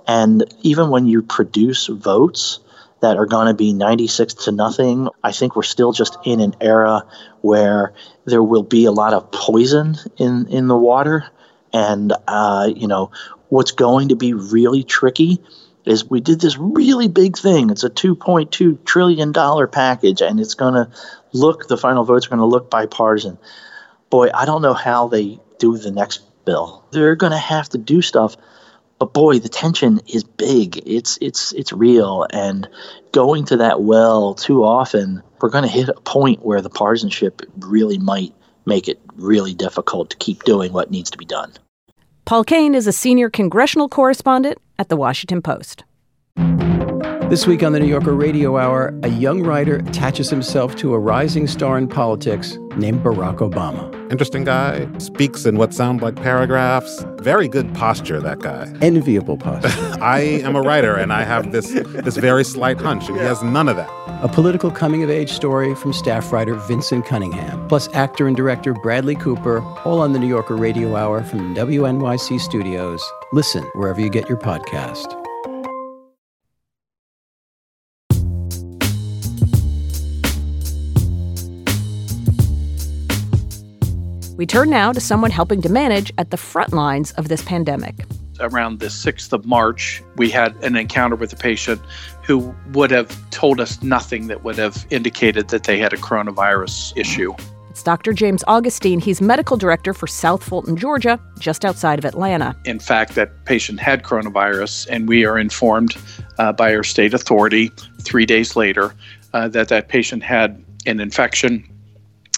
[0.08, 2.60] And even when you produce votes
[3.06, 6.56] that are going to be 96 to nothing, I think we're still just in an
[6.60, 7.06] era
[7.41, 7.94] where
[8.26, 11.26] there will be a lot of poison in, in the water.
[11.72, 13.12] And, uh, you know,
[13.50, 15.41] what's going to be really tricky
[15.86, 17.70] is we did this really big thing.
[17.70, 20.89] It's a $2.2 trillion package, and it's going to
[21.32, 23.38] look, the final votes are going to look bipartisan
[24.10, 26.86] boy, I don't know how they do the next bill.
[26.91, 28.38] They're going to have to do stuff,
[29.00, 30.82] but boy, the tension is big.
[30.86, 32.68] It's it's it's real, and
[33.12, 37.42] going to that well too often, we're going to hit a point where the partisanship
[37.60, 38.34] really might
[38.66, 41.54] make it really difficult to keep doing what needs to be done.
[42.26, 45.84] Paul Kane is a senior congressional correspondent at the Washington Post.
[47.30, 51.00] This week on the New Yorker Radio Hour, a young writer attaches himself to a
[51.00, 53.95] rising star in politics named Barack Obama.
[54.12, 57.04] Interesting guy, speaks in what sound like paragraphs.
[57.18, 58.72] Very good posture, that guy.
[58.82, 59.70] Enviable posture.
[60.02, 63.41] I am a writer and I have this this very slight hunch, and he has
[63.41, 63.89] none of that.
[64.22, 68.74] A political coming of age story from staff writer Vinson Cunningham, plus actor and director
[68.74, 73.04] Bradley Cooper, all on the New Yorker Radio Hour from WNYC Studios.
[73.34, 75.25] Listen wherever you get your podcast.
[84.38, 87.95] We turn now to someone helping to manage at the front lines of this pandemic.
[88.41, 91.82] Around the 6th of March, we had an encounter with a patient
[92.21, 96.98] who would have told us nothing that would have indicated that they had a coronavirus
[96.98, 97.34] issue.
[97.69, 98.12] It's Dr.
[98.12, 99.00] James Augustine.
[99.00, 102.58] He's medical director for South Fulton, Georgia, just outside of Atlanta.
[102.65, 105.95] In fact, that patient had coronavirus, and we are informed
[106.39, 107.71] uh, by our state authority
[108.02, 108.93] three days later
[109.34, 111.65] uh, that that patient had an infection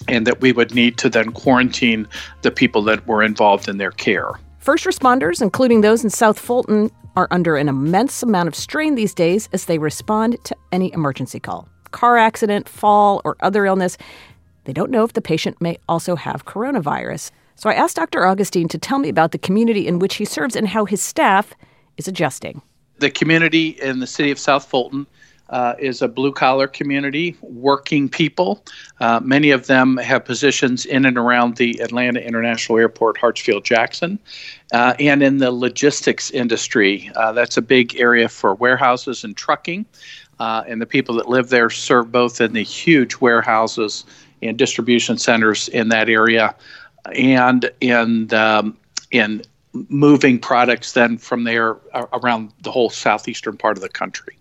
[0.08, 2.08] and that we would need to then quarantine
[2.42, 4.32] the people that were involved in their care.
[4.60, 9.14] First responders, including those in South Fulton, are under an immense amount of strain these
[9.14, 13.98] days as they respond to any emergency call car accident, fall, or other illness.
[14.66, 17.32] They don't know if the patient may also have coronavirus.
[17.56, 18.26] So I asked Dr.
[18.26, 21.54] Augustine to tell me about the community in which he serves and how his staff
[21.96, 22.62] is adjusting.
[23.00, 25.08] The community in the city of South Fulton
[25.50, 28.64] uh, is a blue collar community, working people.
[29.00, 34.20] Uh, many of them have positions in and around the Atlanta International Airport, Hartsfield Jackson,
[34.74, 37.10] uh, and in the logistics industry.
[37.16, 39.86] Uh, that's a big area for warehouses and trucking.
[40.40, 44.06] Uh, and the people that live there serve both in the huge warehouses
[44.42, 46.54] and distribution centers in that area
[47.16, 48.78] and in, um,
[49.12, 49.42] in
[49.90, 51.78] moving products then from there
[52.14, 54.37] around the whole southeastern part of the country.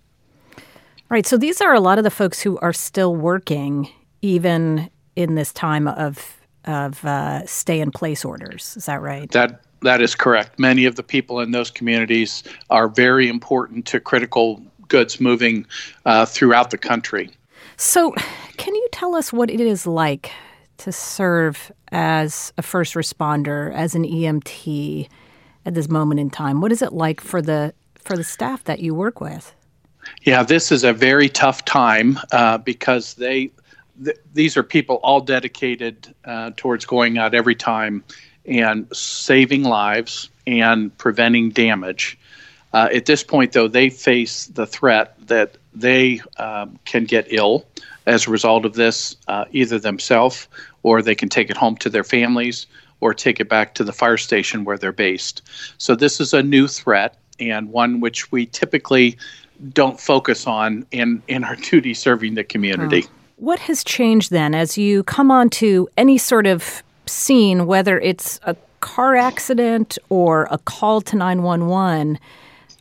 [1.08, 1.26] Right.
[1.26, 3.88] So these are a lot of the folks who are still working
[4.22, 6.32] even in this time of
[6.64, 8.76] of uh, stay in place orders.
[8.76, 9.30] Is that right?
[9.30, 10.58] That that is correct.
[10.58, 15.66] Many of the people in those communities are very important to critical goods moving
[16.04, 17.30] uh, throughout the country.
[17.76, 18.12] So,
[18.56, 20.32] can you tell us what it is like
[20.78, 25.08] to serve as a first responder, as an EMT,
[25.64, 26.60] at this moment in time?
[26.60, 29.54] What is it like for the for the staff that you work with?
[30.22, 33.50] Yeah, this is a very tough time uh, because they
[34.04, 38.04] th- these are people all dedicated uh, towards going out every time
[38.44, 42.18] and saving lives and preventing damage.
[42.72, 47.64] Uh, at this point, though, they face the threat that they um, can get ill
[48.06, 50.46] as a result of this, uh, either themselves
[50.82, 52.66] or they can take it home to their families
[53.00, 55.42] or take it back to the fire station where they're based.
[55.78, 59.18] So, this is a new threat and one which we typically
[59.72, 63.02] don't focus on in, in our duty serving the community.
[63.02, 63.12] Hmm.
[63.38, 68.56] What has changed then as you come onto any sort of scene, whether it's a
[68.80, 72.18] car accident or a call to 911?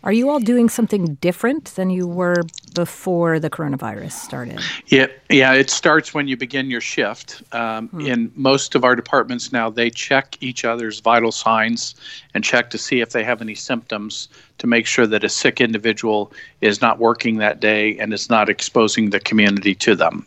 [0.06, 2.44] Are you all doing something different than you were
[2.76, 4.60] before the coronavirus started?
[4.86, 5.54] Yeah, yeah.
[5.54, 7.42] It starts when you begin your shift.
[7.54, 8.02] Um, hmm.
[8.02, 11.96] In most of our departments now, they check each other's vital signs
[12.36, 15.60] and check to see if they have any symptoms to make sure that a sick
[15.60, 20.24] individual is not working that day and is not exposing the community to them.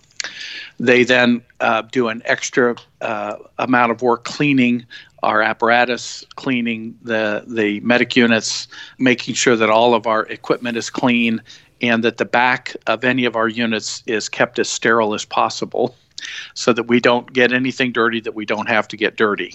[0.81, 4.87] They then uh, do an extra uh, amount of work cleaning
[5.23, 10.91] our apparatus, cleaning the the medic units, making sure that all of our equipment is
[10.91, 11.43] clean,
[11.81, 15.97] and that the back of any of our units is kept as sterile as possible,
[16.55, 19.55] so that we don't get anything dirty that we don't have to get dirty.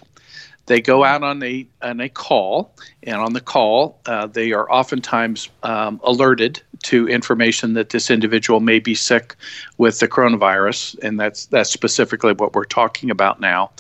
[0.66, 4.72] They go out on a on a call, and on the call, uh, they are
[4.72, 9.36] oftentimes um, alerted to information that this individual may be sick
[9.78, 13.72] with the coronavirus, and that's that's specifically what we're talking about now.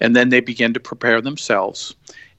[0.00, 1.94] And then they begin to prepare themselves.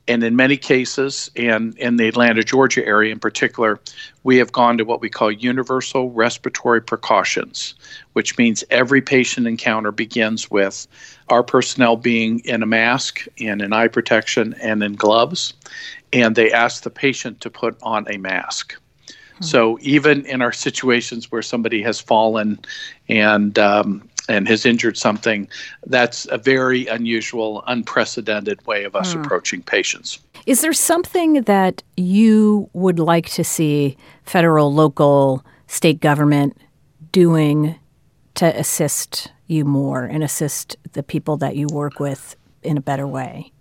[0.08, 3.80] And in many cases, and in the Atlanta, Georgia area in particular,
[4.24, 7.76] we have gone to what we call universal respiratory precautions,
[8.14, 10.88] which means every patient encounter begins with
[11.30, 15.54] our personnel being in a mask and in eye protection and in gloves.
[16.12, 18.76] And they ask the patient to put on a mask.
[19.42, 22.60] So even in our situations where somebody has fallen
[23.10, 25.48] and um, and has injured something,
[25.88, 29.22] that's a very unusual, unprecedented way of us Hmm.
[29.22, 30.20] approaching patients.
[30.46, 36.58] Is there something that you would like to see federal, local, state government
[37.12, 37.76] doing
[38.36, 43.08] to assist you more and assist the people that you work with in a better
[43.08, 43.52] way?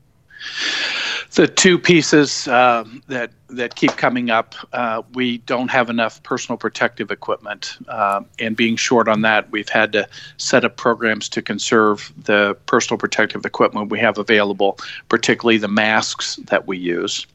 [1.32, 6.56] The two pieces uh, that that keep coming up, uh, we don't have enough personal
[6.56, 10.08] protective equipment, uh, and being short on that, we've had to
[10.38, 14.78] set up programs to conserve the personal protective equipment we have available,
[15.08, 17.26] particularly the masks that we use.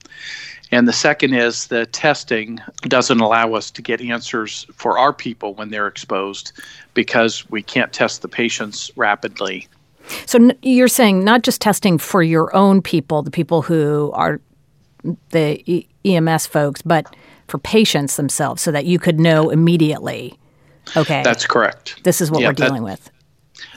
[0.72, 5.54] And the second is the testing doesn't allow us to get answers for our people
[5.54, 6.52] when they're exposed
[6.94, 9.68] because we can't test the patients rapidly.
[10.26, 14.40] So n- you're saying not just testing for your own people, the people who are
[15.32, 17.16] the e- EMS folks, but
[17.48, 20.38] for patients themselves, so that you could know immediately.
[20.96, 22.04] Okay, That's correct.
[22.04, 23.10] This is what Yeah, we're that- dealing with.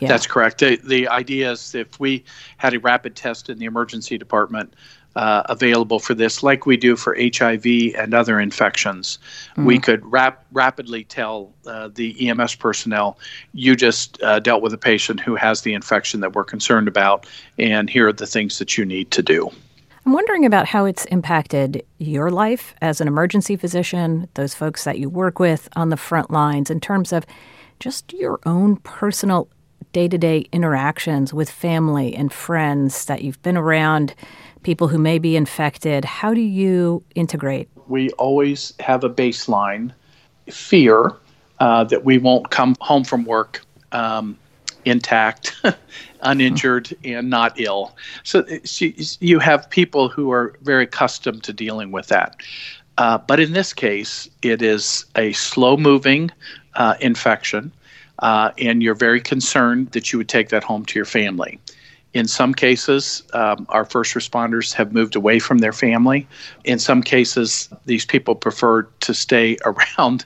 [0.00, 0.08] Yeah.
[0.08, 0.58] That's correct.
[0.58, 2.24] The, the idea is if we
[2.56, 4.74] had a rapid test in the emergency department
[5.18, 7.66] uh, available for this, like we do for HIV
[7.98, 9.18] and other infections,
[9.56, 9.82] we Mhm.
[9.82, 13.18] could rap- rapidly tell uh, the EMS personnel,
[13.52, 17.26] you just uh, dealt with a patient who has the infection that we're concerned about,
[17.58, 19.50] and here are the things that you need to do.
[20.06, 25.00] I'm wondering about how it's impacted your life as an emergency physician, those folks that
[25.00, 27.26] you work with on the front lines, in terms of
[27.80, 29.48] just your own personal
[29.92, 34.14] day to day interactions with family and friends that you've been around,
[34.62, 36.04] people who may be infected.
[36.04, 37.68] How do you integrate?
[37.88, 39.92] we always have a baseline
[40.50, 41.12] fear
[41.58, 44.38] uh, that we won't come home from work um,
[44.84, 45.60] intact,
[46.22, 47.96] uninjured, and not ill.
[48.22, 48.44] So
[49.20, 52.36] you have people who are very accustomed to dealing with that.
[52.96, 56.30] Uh, but in this case, it is a slow moving
[56.74, 57.72] uh, infection,
[58.20, 61.58] uh, and you're very concerned that you would take that home to your family.
[62.14, 66.26] In some cases, um, our first responders have moved away from their family.
[66.64, 70.24] In some cases, these people prefer to stay around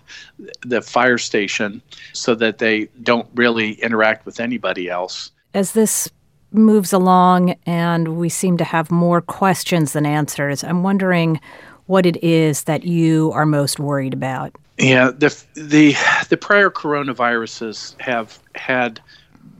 [0.65, 5.31] the fire station so that they don't really interact with anybody else.
[5.55, 6.09] As this
[6.53, 11.41] moves along and we seem to have more questions than answers, I'm wondering
[11.87, 14.55] what it is that you are most worried about.
[14.79, 15.95] Yeah, the the
[16.29, 19.01] the prior coronaviruses have had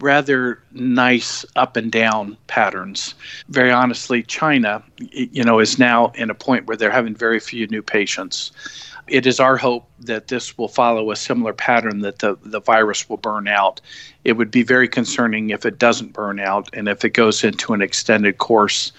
[0.03, 3.15] rather nice up and down patterns.
[3.49, 7.69] Very honestly, China, you know, is now in a point where they're having very few
[7.69, 8.51] new patients.
[9.07, 13.09] It is our hope that this will follow a similar pattern that the, the virus
[13.09, 13.81] will burn out.
[14.25, 17.73] It would be very concerning if it doesn't burn out and if it goes into
[17.73, 18.93] an extended course.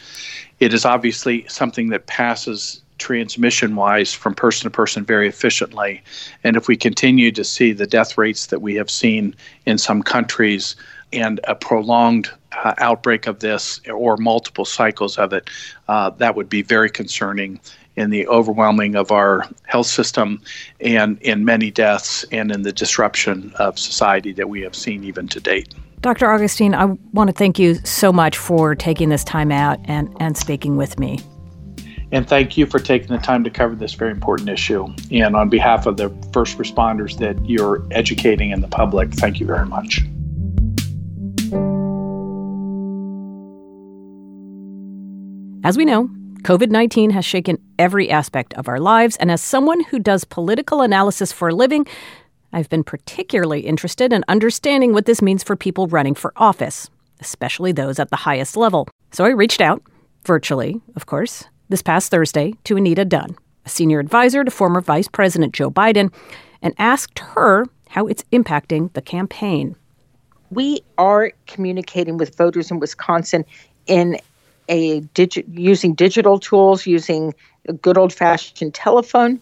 [0.60, 6.02] It is obviously something that passes transmission wise from person to person very efficiently.
[6.46, 9.36] And if we continue to see the death rates that we have seen
[9.66, 10.78] in some countries
[11.12, 12.30] and a prolonged
[12.64, 15.50] uh, outbreak of this or multiple cycles of it,
[15.90, 17.60] uh, that would be very concerning
[17.98, 20.42] in the overwhelming of our health system
[20.80, 25.28] and in many deaths and in the disruption of society that we have seen even
[25.28, 25.76] to date.
[26.00, 26.32] Dr.
[26.32, 30.38] Augustine, I want to thank you so much for taking this time out and, and
[30.38, 31.20] speaking with me.
[32.14, 34.88] And thank you for taking the time to cover this very important issue.
[35.10, 39.48] And on behalf of the first responders that you're educating in the public, thank you
[39.48, 40.02] very much.
[45.66, 46.08] As we know,
[46.44, 50.82] COVID 19 has shaken every aspect of our lives, and as someone who does political
[50.82, 51.88] analysis for a living,
[52.52, 56.92] I've been particularly interested in understanding what this means for people running for office,
[57.22, 58.88] especially those at the highest level.
[59.10, 59.82] So I reached out,
[60.26, 63.36] virtually, of course, this past Thursday to Anita Dunn,
[63.66, 66.14] a senior advisor to former Vice President Joe Biden,
[66.62, 69.76] and asked her how it's impacting the campaign.
[70.52, 73.44] we are communicating with voters in Wisconsin
[73.88, 74.18] in
[74.70, 77.34] a digi- using digital tools, using
[77.68, 79.42] a good old fashioned telephone.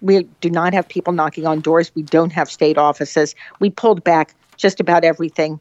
[0.00, 1.90] We do not have people knocking on doors.
[1.94, 3.34] We don't have state offices.
[3.58, 5.58] We pulled back just about everything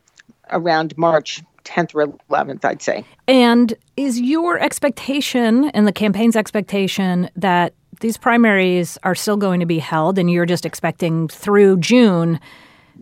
[0.51, 3.05] around March 10th or 11th, I'd say.
[3.27, 9.65] And is your expectation and the campaign's expectation that these primaries are still going to
[9.65, 12.39] be held and you're just expecting through June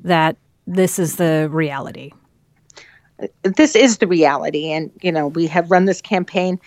[0.03, 0.37] that
[0.67, 2.11] this is the reality?
[3.43, 4.71] This is the reality.
[4.71, 6.59] And, you know, we have run this campaign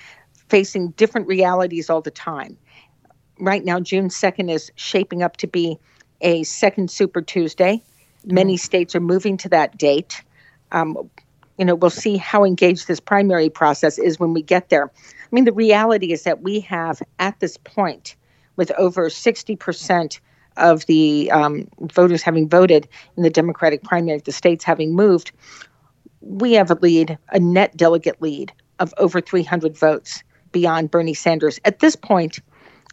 [0.48, 2.56] facing different realities all the time.
[3.40, 5.78] Right now, June 2nd is shaping up to be
[6.20, 7.82] a second Super Tuesday.
[8.24, 10.22] Many states are moving to that date.
[10.72, 11.10] Um,
[11.58, 14.90] you know, we'll see how engaged this primary process is when we get there.
[14.90, 18.16] I mean, the reality is that we have, at this point,
[18.56, 20.20] with over 60%
[20.56, 25.32] of the um, voters having voted in the Democratic primary, the states having moved,
[26.20, 31.60] we have a lead, a net delegate lead of over 300 votes beyond Bernie Sanders.
[31.64, 32.38] At this point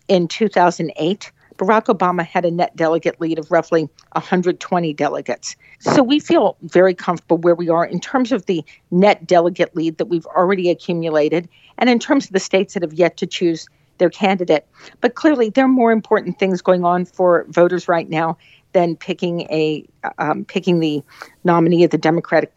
[0.08, 1.32] in 2008,
[1.62, 5.56] Barack Obama had a net delegate lead of roughly 120 delegates.
[5.80, 10.00] So we feel very comfortable where we are in terms of the net delegate lead
[10.00, 11.48] that we've already accumulated
[11.78, 13.68] and in terms of the states that have yet to choose
[14.00, 14.66] their candidate.
[15.02, 18.40] But clearly, there are more important things going on for voters right now
[18.74, 19.86] than picking a
[20.18, 21.04] um, picking the
[21.44, 22.52] nominee of the Democratic.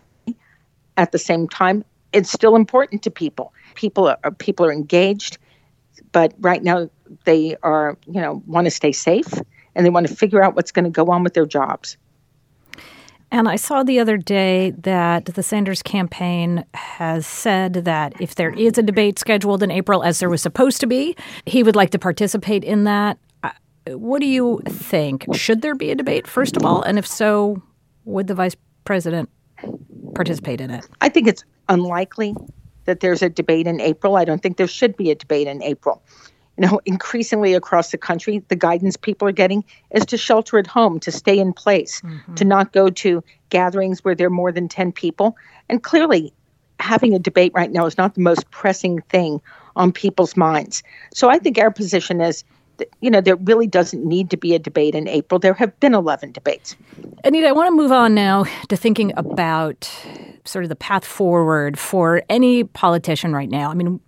[0.96, 1.84] At the same time,
[2.14, 3.52] it's still important to people.
[3.74, 5.36] People are people are engaged,
[6.12, 6.88] but right now
[7.24, 9.32] they are you know want to stay safe
[9.74, 11.96] and they want to figure out what's going to go on with their jobs.
[13.30, 18.52] And I saw the other day that the Sanders campaign has said that if there
[18.52, 21.90] is a debate scheduled in April, as there was supposed to be, he would like
[21.90, 23.18] to participate in that.
[23.42, 23.50] Uh,
[23.88, 25.26] what do you think?
[25.34, 26.82] Should there be a debate, first of all?
[26.82, 27.60] And if so,
[28.04, 29.28] would the vice president
[30.14, 30.86] participate in it?
[31.00, 32.36] I think it's unlikely
[32.84, 34.14] that there's a debate in April.
[34.14, 36.04] I don't think there should be a debate in April
[36.56, 40.66] you know, increasingly across the country, the guidance people are getting is to shelter at
[40.66, 42.34] home, to stay in place, mm-hmm.
[42.34, 45.36] to not go to gatherings where there are more than 10 people.
[45.68, 46.32] And clearly,
[46.78, 49.40] having a debate right now is not the most pressing thing
[49.76, 50.82] on people's minds.
[51.12, 52.44] So I think our position is
[52.76, 55.38] that, you know, there really doesn't need to be a debate in April.
[55.38, 56.76] There have been 11 debates.
[57.24, 59.90] Anita, I want to move on now to thinking about
[60.44, 63.70] sort of the path forward for any politician right now.
[63.70, 64.00] I mean,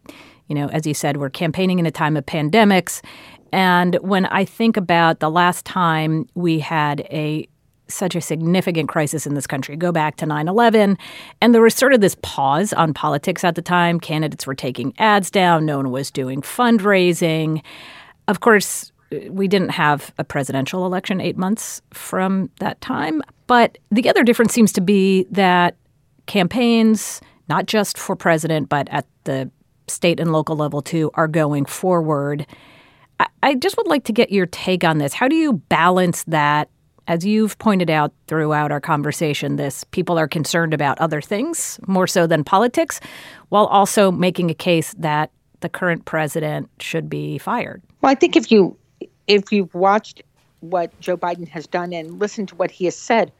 [0.48, 3.02] you know, as you said, we're campaigning in a time of pandemics.
[3.52, 7.48] And when I think about the last time we had a
[7.88, 9.76] such a significant crisis in this country.
[9.76, 10.98] Go back to 9 11.
[11.40, 14.00] And there was sort of this pause on politics at the time.
[14.00, 17.62] Candidates were taking ads down, no one was doing fundraising.
[18.28, 18.92] Of course,
[19.28, 23.22] we didn't have a presidential election eight months from that time.
[23.46, 25.76] But the other difference seems to be that
[26.26, 29.50] campaigns, not just for president, but at the
[29.88, 32.46] state and local level too, are going forward.
[33.20, 35.12] I, I just would like to get your take on this.
[35.12, 36.68] How do you balance that?
[37.08, 42.08] As you've pointed out throughout our conversation, this people are concerned about other things more
[42.08, 42.98] so than politics,
[43.50, 45.30] while also making a case that
[45.60, 47.80] the current president should be fired.
[48.00, 48.76] Well, I think if you
[49.28, 50.24] if you've watched
[50.60, 53.30] what Joe Biden has done and listened to what he has said,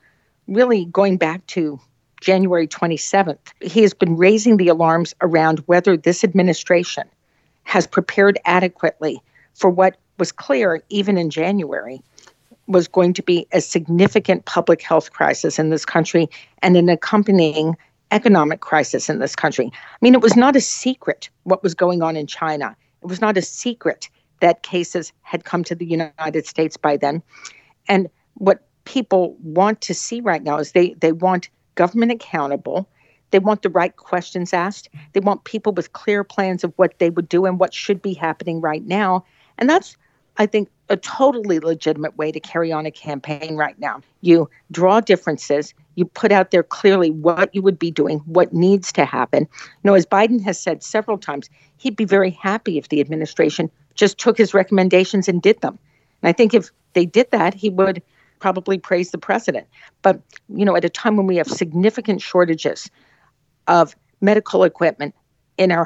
[0.46, 1.80] really going back to
[2.20, 3.38] January 27th.
[3.60, 7.04] He has been raising the alarms around whether this administration
[7.64, 9.20] has prepared adequately
[9.54, 12.00] for what was clear, even in January,
[12.66, 16.28] was going to be a significant public health crisis in this country
[16.62, 17.76] and an accompanying
[18.10, 19.70] economic crisis in this country.
[19.72, 22.76] I mean, it was not a secret what was going on in China.
[23.02, 24.08] It was not a secret
[24.40, 27.22] that cases had come to the United States by then.
[27.88, 32.88] And what people want to see right now is they, they want government accountable.
[33.30, 34.88] They want the right questions asked.
[35.12, 38.14] They want people with clear plans of what they would do and what should be
[38.14, 39.24] happening right now.
[39.58, 39.96] And that's,
[40.36, 44.00] I think, a totally legitimate way to carry on a campaign right now.
[44.20, 48.92] You draw differences, you put out there clearly what you would be doing, what needs
[48.92, 49.42] to happen.
[49.42, 53.70] You know, as Biden has said several times, he'd be very happy if the administration
[53.94, 55.78] just took his recommendations and did them.
[56.22, 58.02] And I think if they did that, he would
[58.46, 59.66] probably praise the president.
[60.02, 62.88] But, you know, at a time when we have significant shortages
[63.66, 65.16] of medical equipment
[65.58, 65.84] in our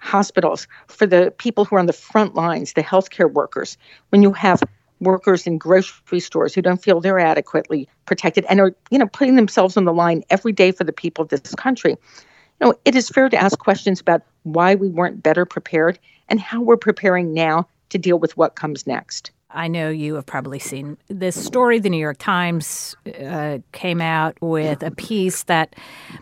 [0.00, 4.32] hospitals for the people who are on the front lines, the healthcare workers, when you
[4.32, 4.60] have
[4.98, 9.36] workers in grocery stores who don't feel they're adequately protected and are, you know, putting
[9.36, 11.92] themselves on the line every day for the people of this country.
[11.92, 15.96] You know, it is fair to ask questions about why we weren't better prepared
[16.28, 19.30] and how we're preparing now to deal with what comes next.
[19.52, 21.78] I know you have probably seen this story.
[21.78, 25.74] The New York Times uh, came out with a piece that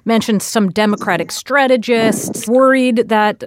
[0.04, 3.44] mentioned some Democratic strategists worried that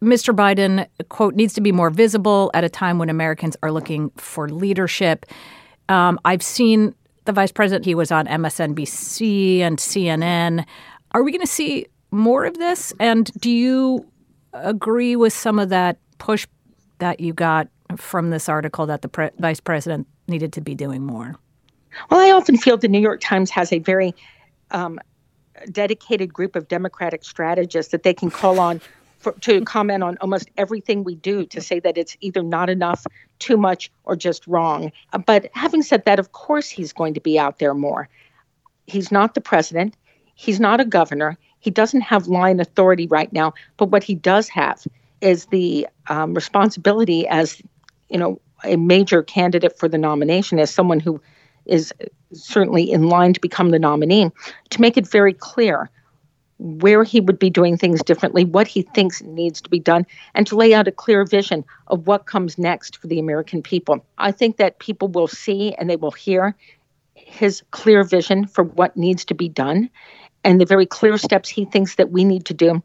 [0.00, 0.34] Mr.
[0.34, 4.48] Biden, quote, needs to be more visible at a time when Americans are looking for
[4.48, 5.26] leadership.
[5.88, 10.64] Um, I've seen the vice president, he was on MSNBC and CNN.
[11.12, 12.92] Are we going to see more of this?
[13.00, 14.06] And do you
[14.52, 16.46] agree with some of that push
[16.98, 21.02] that you got from this article that the pre- vice president needed to be doing
[21.02, 21.36] more?
[22.10, 24.14] Well, I often feel the New York Times has a very
[24.70, 24.98] um,
[25.70, 28.80] dedicated group of Democratic strategists that they can call on
[29.18, 33.06] for, to comment on almost everything we do to say that it's either not enough,
[33.38, 34.92] too much, or just wrong.
[35.12, 38.08] Uh, but having said that, of course, he's going to be out there more.
[38.86, 39.96] He's not the president,
[40.34, 43.54] he's not a governor, he doesn't have line authority right now.
[43.78, 44.86] But what he does have
[45.22, 47.62] is the um, responsibility as,
[48.14, 51.20] you know, a major candidate for the nomination, as someone who
[51.66, 51.92] is
[52.32, 54.30] certainly in line to become the nominee,
[54.70, 55.90] to make it very clear
[56.58, 60.46] where he would be doing things differently, what he thinks needs to be done, and
[60.46, 64.06] to lay out a clear vision of what comes next for the American people.
[64.18, 66.54] I think that people will see and they will hear
[67.16, 69.90] his clear vision for what needs to be done
[70.44, 72.80] and the very clear steps he thinks that we need to do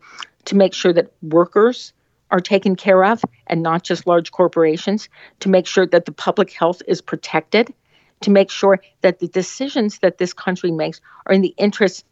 [0.46, 1.94] to make sure that workers
[2.32, 5.10] are taken care of and not just large corporations,
[5.40, 7.74] to make sure that the public health is protected,
[8.22, 12.06] to make sure that the decisions that this country makes are in the interest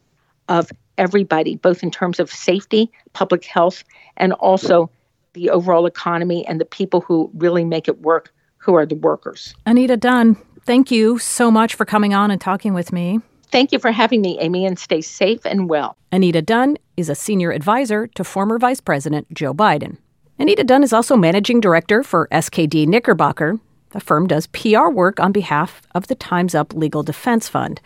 [0.49, 3.84] of everybody, both in terms of safety, public health,
[4.15, 4.89] and also
[5.34, 9.53] the overall economy and the people who really make it work, who are the workers.
[9.65, 13.20] Anita Dunn, thank you so much for coming on and talking with me.
[13.49, 15.95] Thank you for having me, Amy, and stay safe and well.
[16.11, 19.97] Anita Dunn is a senior advisor to former Vice President Joe Biden.
[20.39, 23.59] Anita Dunn is also managing director for SKD Knickerbocker.
[23.89, 27.81] The firm does PR work on behalf of the Time's Up Legal Defense Fund.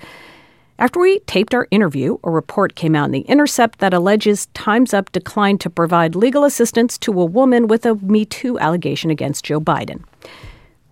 [0.78, 4.94] After we taped our interview, a report came out in The Intercept that alleges Time's
[4.94, 9.46] Up declined to provide legal assistance to a woman with a Me Too allegation against
[9.46, 10.04] Joe Biden.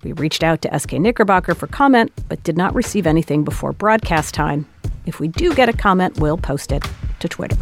[0.01, 4.34] We reached out to SK Knickerbocker for comment, but did not receive anything before broadcast
[4.34, 4.66] time.
[5.05, 6.88] If we do get a comment, we'll post it
[7.20, 7.57] to Twitter.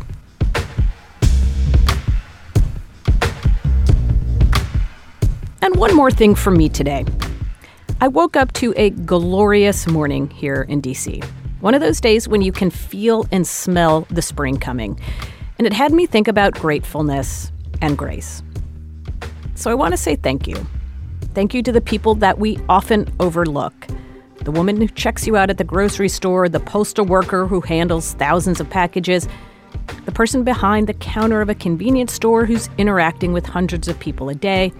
[5.61, 7.05] And one more thing from me today.
[7.99, 11.23] I woke up to a glorious morning here in DC.
[11.61, 14.99] One of those days when you can feel and smell the spring coming.
[15.57, 17.51] And it had me think about gratefulness
[17.81, 18.43] and grace.
[19.55, 20.55] So I want to say thank you.
[21.33, 23.73] Thank you to the people that we often overlook
[24.47, 28.13] the woman who checks you out at the grocery store, the postal worker who handles
[28.13, 29.27] thousands of packages,
[30.05, 34.29] the person behind the counter of a convenience store who's interacting with hundreds of people
[34.29, 34.71] a day.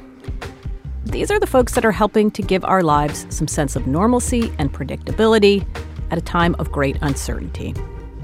[1.10, 4.53] These are the folks that are helping to give our lives some sense of normalcy
[4.60, 5.66] and predictability
[6.12, 7.74] at a time of great uncertainty.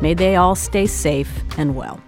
[0.02, 2.02] May they all stay safe and well.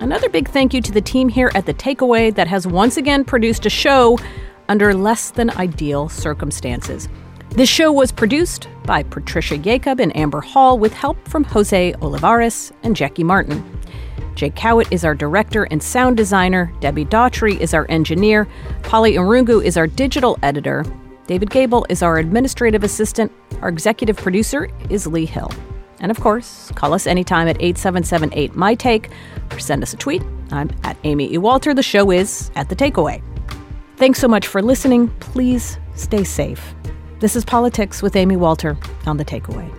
[0.00, 3.26] Another big thank you to the team here at The Takeaway that has once again
[3.26, 4.18] produced a show
[4.70, 7.10] under less than ideal circumstances.
[7.50, 12.72] This show was produced by Patricia Jacob and Amber Hall with help from Jose Olivares
[12.82, 13.62] and Jackie Martin.
[14.36, 16.70] Jake Cowit is our director and sound designer.
[16.80, 18.46] Debbie Daughtry is our engineer.
[18.82, 20.84] Polly Irungu is our digital editor.
[21.26, 23.32] David Gable is our administrative assistant.
[23.62, 25.50] Our executive producer is Lee Hill.
[26.00, 29.08] And of course, call us anytime at 8778 My Take
[29.50, 30.22] or send us a tweet.
[30.52, 31.38] I'm at Amy E.
[31.38, 31.72] Walter.
[31.72, 33.22] The show is at The Takeaway.
[33.96, 35.08] Thanks so much for listening.
[35.20, 36.74] Please stay safe.
[37.20, 38.76] This is Politics with Amy Walter
[39.06, 39.72] on The Takeaway.